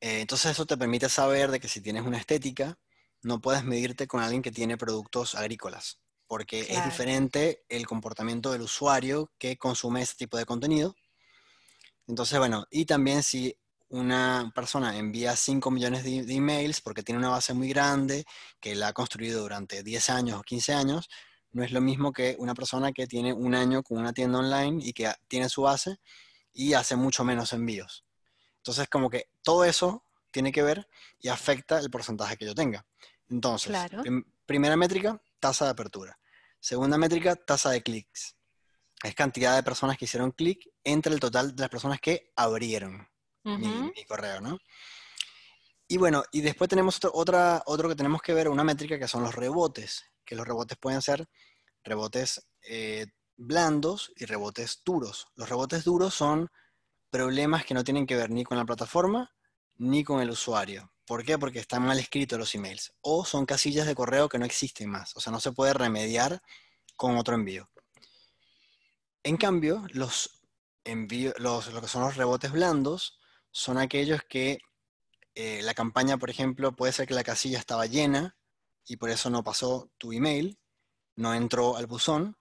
Eh, 0.00 0.20
entonces 0.20 0.52
eso 0.52 0.66
te 0.66 0.76
permite 0.76 1.08
saber 1.08 1.50
de 1.50 1.60
que 1.60 1.68
si 1.68 1.80
tienes 1.80 2.04
una 2.04 2.18
estética, 2.18 2.78
no 3.22 3.40
puedes 3.40 3.64
medirte 3.64 4.06
con 4.06 4.22
alguien 4.22 4.42
que 4.42 4.50
tiene 4.50 4.76
productos 4.78 5.34
agrícolas, 5.34 6.00
porque 6.26 6.60
es 6.60 6.84
diferente 6.84 7.64
el 7.68 7.86
comportamiento 7.86 8.52
del 8.52 8.62
usuario 8.62 9.30
que 9.38 9.58
consume 9.58 10.02
ese 10.02 10.14
tipo 10.16 10.38
de 10.38 10.46
contenido. 10.46 10.94
Entonces, 12.06 12.38
bueno, 12.38 12.66
y 12.70 12.86
también 12.86 13.22
si 13.22 13.56
una 13.90 14.50
persona 14.54 14.96
envía 14.96 15.36
5 15.36 15.70
millones 15.70 16.04
de, 16.04 16.20
emails 16.34 16.80
porque 16.80 17.02
tiene 17.02 17.18
una 17.18 17.28
base 17.28 17.52
muy 17.54 17.68
grande, 17.68 18.24
que 18.60 18.74
la 18.74 18.88
ha 18.88 18.92
construido 18.92 19.42
durante 19.42 19.82
10 19.82 20.10
años 20.10 20.38
o 20.38 20.42
15 20.42 20.72
años, 20.72 21.08
no 21.52 21.64
es 21.64 21.72
lo 21.72 21.80
mismo 21.80 22.12
que 22.12 22.36
una 22.38 22.54
persona 22.54 22.92
que 22.92 23.06
tiene 23.06 23.32
un 23.32 23.54
año 23.54 23.82
con 23.82 23.98
una 23.98 24.12
tienda 24.12 24.38
online 24.38 24.80
y 24.84 24.92
que 24.92 25.12
tiene 25.28 25.48
su 25.48 25.62
base 25.62 25.98
y 26.52 26.74
hace 26.74 26.96
mucho 26.96 27.24
menos 27.24 27.52
envíos. 27.52 28.04
Entonces, 28.58 28.88
como 28.88 29.10
que 29.10 29.29
todo 29.42 29.64
eso 29.64 30.04
tiene 30.30 30.52
que 30.52 30.62
ver 30.62 30.88
y 31.18 31.28
afecta 31.28 31.78
el 31.78 31.90
porcentaje 31.90 32.36
que 32.36 32.46
yo 32.46 32.54
tenga. 32.54 32.86
Entonces, 33.28 33.76
primera 34.46 34.76
métrica, 34.76 35.20
tasa 35.38 35.66
de 35.66 35.70
apertura. 35.72 36.18
Segunda 36.58 36.98
métrica, 36.98 37.36
tasa 37.36 37.70
de 37.70 37.82
clics. 37.82 38.36
Es 39.02 39.14
cantidad 39.14 39.56
de 39.56 39.62
personas 39.62 39.96
que 39.96 40.04
hicieron 40.04 40.32
clic 40.32 40.68
entre 40.84 41.14
el 41.14 41.20
total 41.20 41.54
de 41.54 41.62
las 41.62 41.70
personas 41.70 42.00
que 42.00 42.32
abrieron 42.36 43.08
mi, 43.44 44.04
correo, 44.06 44.40
¿no? 44.40 44.58
Y 45.88 45.96
bueno, 45.96 46.22
y 46.30 46.42
después 46.42 46.68
tenemos 46.68 46.96
otro, 46.96 47.10
otra, 47.14 47.62
otro 47.66 47.88
que 47.88 47.96
tenemos 47.96 48.20
que 48.22 48.34
ver, 48.34 48.48
una 48.48 48.62
métrica 48.62 48.98
que 48.98 49.08
son 49.08 49.22
los 49.22 49.34
rebotes, 49.34 50.04
que 50.24 50.36
los 50.36 50.46
rebotes 50.46 50.78
pueden 50.78 51.02
ser 51.02 51.28
rebotes 51.82 52.46
eh, 52.62 53.06
blandos 53.36 54.12
y 54.16 54.26
rebotes 54.26 54.82
duros. 54.84 55.28
Los 55.34 55.48
rebotes 55.48 55.82
duros 55.84 56.14
son 56.14 56.50
problemas 57.10 57.64
que 57.64 57.74
no 57.74 57.84
tienen 57.84 58.06
que 58.06 58.16
ver 58.16 58.30
ni 58.30 58.44
con 58.44 58.56
la 58.56 58.64
plataforma 58.64 59.34
ni 59.76 60.04
con 60.04 60.20
el 60.20 60.30
usuario. 60.30 60.92
¿Por 61.06 61.24
qué? 61.24 61.38
Porque 61.38 61.58
están 61.58 61.82
mal 61.82 61.98
escritos 61.98 62.38
los 62.38 62.54
emails. 62.54 62.92
O 63.00 63.24
son 63.24 63.46
casillas 63.46 63.86
de 63.86 63.94
correo 63.94 64.28
que 64.28 64.38
no 64.38 64.44
existen 64.44 64.90
más. 64.90 65.16
O 65.16 65.20
sea, 65.20 65.32
no 65.32 65.40
se 65.40 65.52
puede 65.52 65.72
remediar 65.72 66.42
con 66.96 67.16
otro 67.16 67.34
envío. 67.34 67.68
En 69.22 69.36
cambio, 69.36 69.84
los 69.90 70.42
envíos, 70.84 71.34
los, 71.38 71.72
lo 71.72 71.80
que 71.80 71.88
son 71.88 72.02
los 72.02 72.16
rebotes 72.16 72.52
blandos 72.52 73.18
son 73.50 73.78
aquellos 73.78 74.20
que 74.28 74.58
eh, 75.34 75.60
la 75.62 75.74
campaña, 75.74 76.18
por 76.18 76.30
ejemplo, 76.30 76.76
puede 76.76 76.92
ser 76.92 77.06
que 77.06 77.14
la 77.14 77.24
casilla 77.24 77.58
estaba 77.58 77.86
llena 77.86 78.36
y 78.86 78.96
por 78.96 79.10
eso 79.10 79.30
no 79.30 79.42
pasó 79.42 79.90
tu 79.98 80.12
email, 80.12 80.58
no 81.16 81.34
entró 81.34 81.76
al 81.76 81.86
buzón 81.86 82.36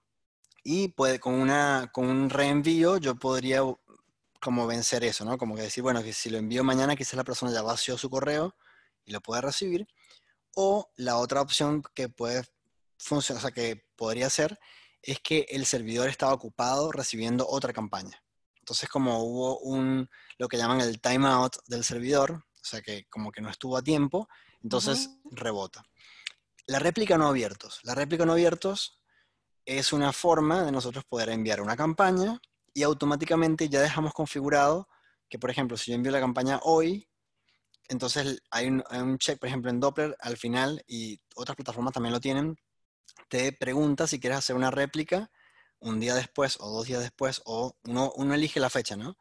y 0.64 0.90
puede, 0.90 1.20
con, 1.20 1.36
una, 1.36 1.90
con 1.94 2.08
un 2.08 2.30
reenvío 2.30 2.98
yo 2.98 3.16
podría 3.16 3.62
como 4.40 4.68
vencer 4.68 5.04
eso, 5.04 5.26
¿no? 5.26 5.38
Como 5.38 5.56
que 5.56 5.64
decir, 5.64 5.84
bueno, 5.84 6.04
que 6.04 6.14
si 6.14 6.30
lo 6.30 6.38
envío 6.38 6.64
mañana 6.64 6.96
quizás 6.96 7.16
la 7.16 7.24
persona 7.24 7.52
ya 7.52 7.62
vació 7.62 7.98
su 7.98 8.10
correo 8.10 8.56
y 9.06 9.12
lo 9.12 9.22
puede 9.22 9.42
recibir. 9.42 9.88
O 10.56 10.90
la 10.96 11.18
otra 11.18 11.42
opción 11.42 11.84
que 11.94 12.10
puede 12.10 12.44
funcionar, 12.98 13.40
o 13.40 13.42
sea, 13.42 13.52
que 13.52 13.86
podría 13.96 14.30
ser, 14.30 14.60
es 15.02 15.20
que 15.20 15.46
el 15.50 15.66
servidor 15.66 16.10
estaba 16.10 16.34
ocupado 16.34 16.92
recibiendo 16.92 17.48
otra 17.48 17.74
campaña. 17.74 18.22
Entonces, 18.60 18.90
como 18.90 19.24
hubo 19.24 19.60
un, 19.60 20.10
lo 20.38 20.48
que 20.48 20.58
llaman 20.58 20.82
el 20.82 21.02
timeout 21.02 21.58
del 21.68 21.84
servidor, 21.84 22.32
o 22.32 22.66
sea, 22.66 22.82
que 22.82 23.08
como 23.10 23.32
que 23.32 23.42
no 23.42 23.50
estuvo 23.50 23.78
a 23.78 23.82
tiempo, 23.82 24.28
entonces 24.62 25.10
rebota. 25.32 25.84
La 26.68 26.80
réplica 26.80 27.18
no 27.18 27.28
abiertos. 27.28 27.80
La 27.84 27.96
réplica 27.96 28.26
no 28.26 28.34
abiertos 28.34 29.02
es 29.66 29.94
una 29.94 30.14
forma 30.14 30.64
de 30.64 30.72
nosotros 30.72 31.06
poder 31.06 31.30
enviar 31.30 31.62
una 31.62 31.76
campaña 31.76 32.40
y 32.74 32.84
automáticamente 32.84 33.70
ya 33.70 33.82
dejamos 33.82 34.14
configurado 34.14 34.88
que, 35.30 35.40
por 35.40 35.50
ejemplo, 35.50 35.78
si 35.78 35.92
yo 35.92 35.96
envío 35.96 36.12
la 36.12 36.20
campaña 36.20 36.60
hoy, 36.64 37.08
entonces 37.88 38.42
hay 38.52 38.68
un, 38.68 39.18
check, 39.18 39.40
por 39.40 39.48
ejemplo, 39.48 39.70
en 39.70 39.80
Doppler 39.80 40.16
al 40.20 40.38
final, 40.38 40.84
y 40.88 41.20
otras 41.36 41.56
plataformas 41.56 41.94
también 41.94 42.14
lo 42.14 42.20
tienen, 42.20 42.56
te 43.30 43.52
pregunta 43.52 44.08
si 44.08 44.20
quieres 44.20 44.40
hacer 44.40 44.56
una 44.56 44.72
réplica 44.72 45.30
un 45.80 46.00
día 46.00 46.16
después 46.16 46.58
o 46.60 46.70
dos 46.70 46.88
días 46.88 47.02
después, 47.02 47.42
o 47.46 47.76
uno, 47.84 48.34
elige 48.34 48.60
la 48.60 48.70
fecha, 48.70 48.96
¿no? 48.98 49.18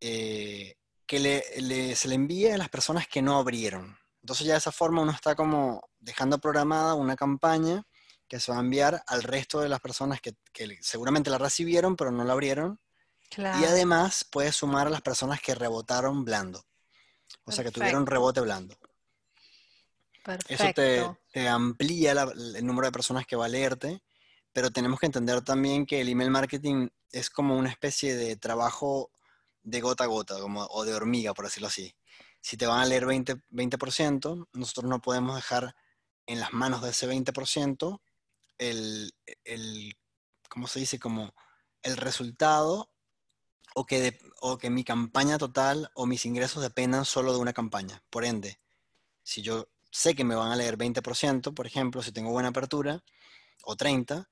Eh, 0.00 0.76
que 1.06 1.20
le, 1.20 1.94
se 1.96 2.08
le 2.08 2.14
envíe 2.14 2.48
a 2.48 2.58
las 2.58 2.68
personas 2.68 3.06
que 3.06 3.22
no 3.22 3.36
abrieron. 3.36 3.96
Entonces 4.22 4.46
ya 4.46 4.54
de 4.54 4.58
esa 4.58 4.72
forma 4.72 5.02
uno 5.02 5.12
está 5.12 5.36
como 5.36 5.88
dejando 6.00 6.38
programada 6.38 6.94
una 6.94 7.14
campaña 7.14 7.84
que 8.28 8.40
se 8.40 8.52
va 8.52 8.58
a 8.58 8.60
enviar 8.60 9.02
al 9.06 9.22
resto 9.22 9.60
de 9.60 9.68
las 9.68 9.80
personas 9.80 10.20
que, 10.20 10.34
seguramente 10.80 11.30
la 11.30 11.38
recibieron 11.38 11.96
pero 11.96 12.10
no 12.10 12.24
la 12.24 12.32
abrieron. 12.32 12.80
Y 13.36 13.64
además 13.64 14.24
puedes 14.30 14.54
sumar 14.54 14.86
a 14.86 14.90
las 14.90 15.02
personas 15.02 15.40
que 15.40 15.54
rebotaron 15.54 16.24
blando. 16.24 16.64
O 17.44 17.52
sea, 17.52 17.64
que 17.64 17.72
tuvieron 17.72 18.06
rebote 18.06 18.40
blando. 18.40 18.78
Eso 20.48 20.72
te, 20.74 21.48
amplía 21.48 22.12
el 22.12 22.66
número 22.66 22.86
de 22.86 22.92
personas 22.92 23.26
que 23.26 23.36
va 23.36 23.46
a 23.46 23.48
leerte, 23.48 24.02
pero 24.52 24.70
tenemos 24.70 24.98
que 24.98 25.06
entender 25.06 25.42
también 25.42 25.86
que 25.86 26.00
el 26.00 26.08
email 26.08 26.30
marketing 26.30 26.88
es 27.12 27.30
como 27.30 27.56
una 27.56 27.70
especie 27.70 28.16
de 28.16 28.36
trabajo 28.36 29.10
de 29.62 29.80
gota 29.80 30.04
a 30.04 30.06
gota, 30.06 30.38
como, 30.40 30.64
o 30.66 30.84
de 30.84 30.94
hormiga, 30.94 31.34
por 31.34 31.44
decirlo 31.44 31.68
así. 31.68 31.94
Si 32.40 32.56
te 32.56 32.66
van 32.66 32.80
a 32.80 32.86
leer 32.86 33.04
20%, 33.04 33.42
20% 33.50 34.48
nosotros 34.52 34.88
no 34.88 35.00
podemos 35.00 35.34
dejar 35.36 35.74
en 36.26 36.40
las 36.40 36.52
manos 36.52 36.82
de 36.82 36.90
ese 36.90 37.08
20% 37.08 38.00
el, 38.58 39.12
el, 39.44 39.96
¿cómo 40.48 40.66
se 40.68 40.80
dice? 40.80 40.98
Como 40.98 41.34
el 41.82 41.96
resultado 41.96 42.90
o 43.74 43.86
que, 43.86 44.18
o 44.40 44.58
que 44.58 44.70
mi 44.70 44.84
campaña 44.84 45.38
total 45.38 45.90
o 45.94 46.06
mis 46.06 46.24
ingresos 46.26 46.62
dependan 46.62 47.04
solo 47.04 47.32
de 47.32 47.38
una 47.38 47.52
campaña. 47.52 48.02
Por 48.10 48.24
ende, 48.24 48.58
si 49.22 49.42
yo 49.42 49.68
sé 49.90 50.14
que 50.14 50.24
me 50.24 50.34
van 50.34 50.52
a 50.52 50.56
leer 50.56 50.76
20%, 50.76 51.54
por 51.54 51.66
ejemplo, 51.66 52.02
si 52.02 52.12
tengo 52.12 52.30
buena 52.30 52.48
apertura, 52.48 53.02
o 53.64 53.76
30%, 53.76 54.26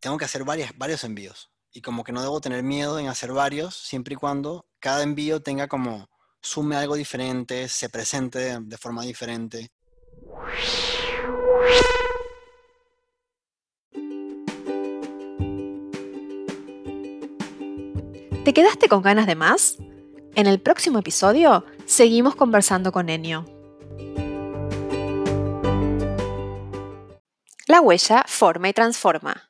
tengo 0.00 0.18
que 0.18 0.24
hacer 0.24 0.44
varias, 0.44 0.76
varios 0.76 1.04
envíos. 1.04 1.50
Y 1.72 1.82
como 1.82 2.04
que 2.04 2.12
no 2.12 2.22
debo 2.22 2.40
tener 2.40 2.62
miedo 2.62 2.98
en 2.98 3.08
hacer 3.08 3.32
varios, 3.32 3.76
siempre 3.76 4.14
y 4.14 4.16
cuando 4.16 4.66
cada 4.80 5.02
envío 5.02 5.42
tenga 5.42 5.68
como 5.68 6.08
sume 6.40 6.76
algo 6.76 6.96
diferente, 6.96 7.68
se 7.68 7.88
presente 7.88 8.58
de 8.60 8.78
forma 8.78 9.02
diferente. 9.02 9.70
¿Te 18.50 18.54
quedaste 18.54 18.88
con 18.88 19.00
ganas 19.00 19.28
de 19.28 19.36
más? 19.36 19.76
En 20.34 20.48
el 20.48 20.58
próximo 20.58 20.98
episodio 20.98 21.64
seguimos 21.86 22.34
conversando 22.34 22.90
con 22.90 23.08
Enio. 23.08 23.44
La 27.68 27.80
huella 27.80 28.24
forma 28.26 28.68
y 28.68 28.72
transforma. 28.72 29.46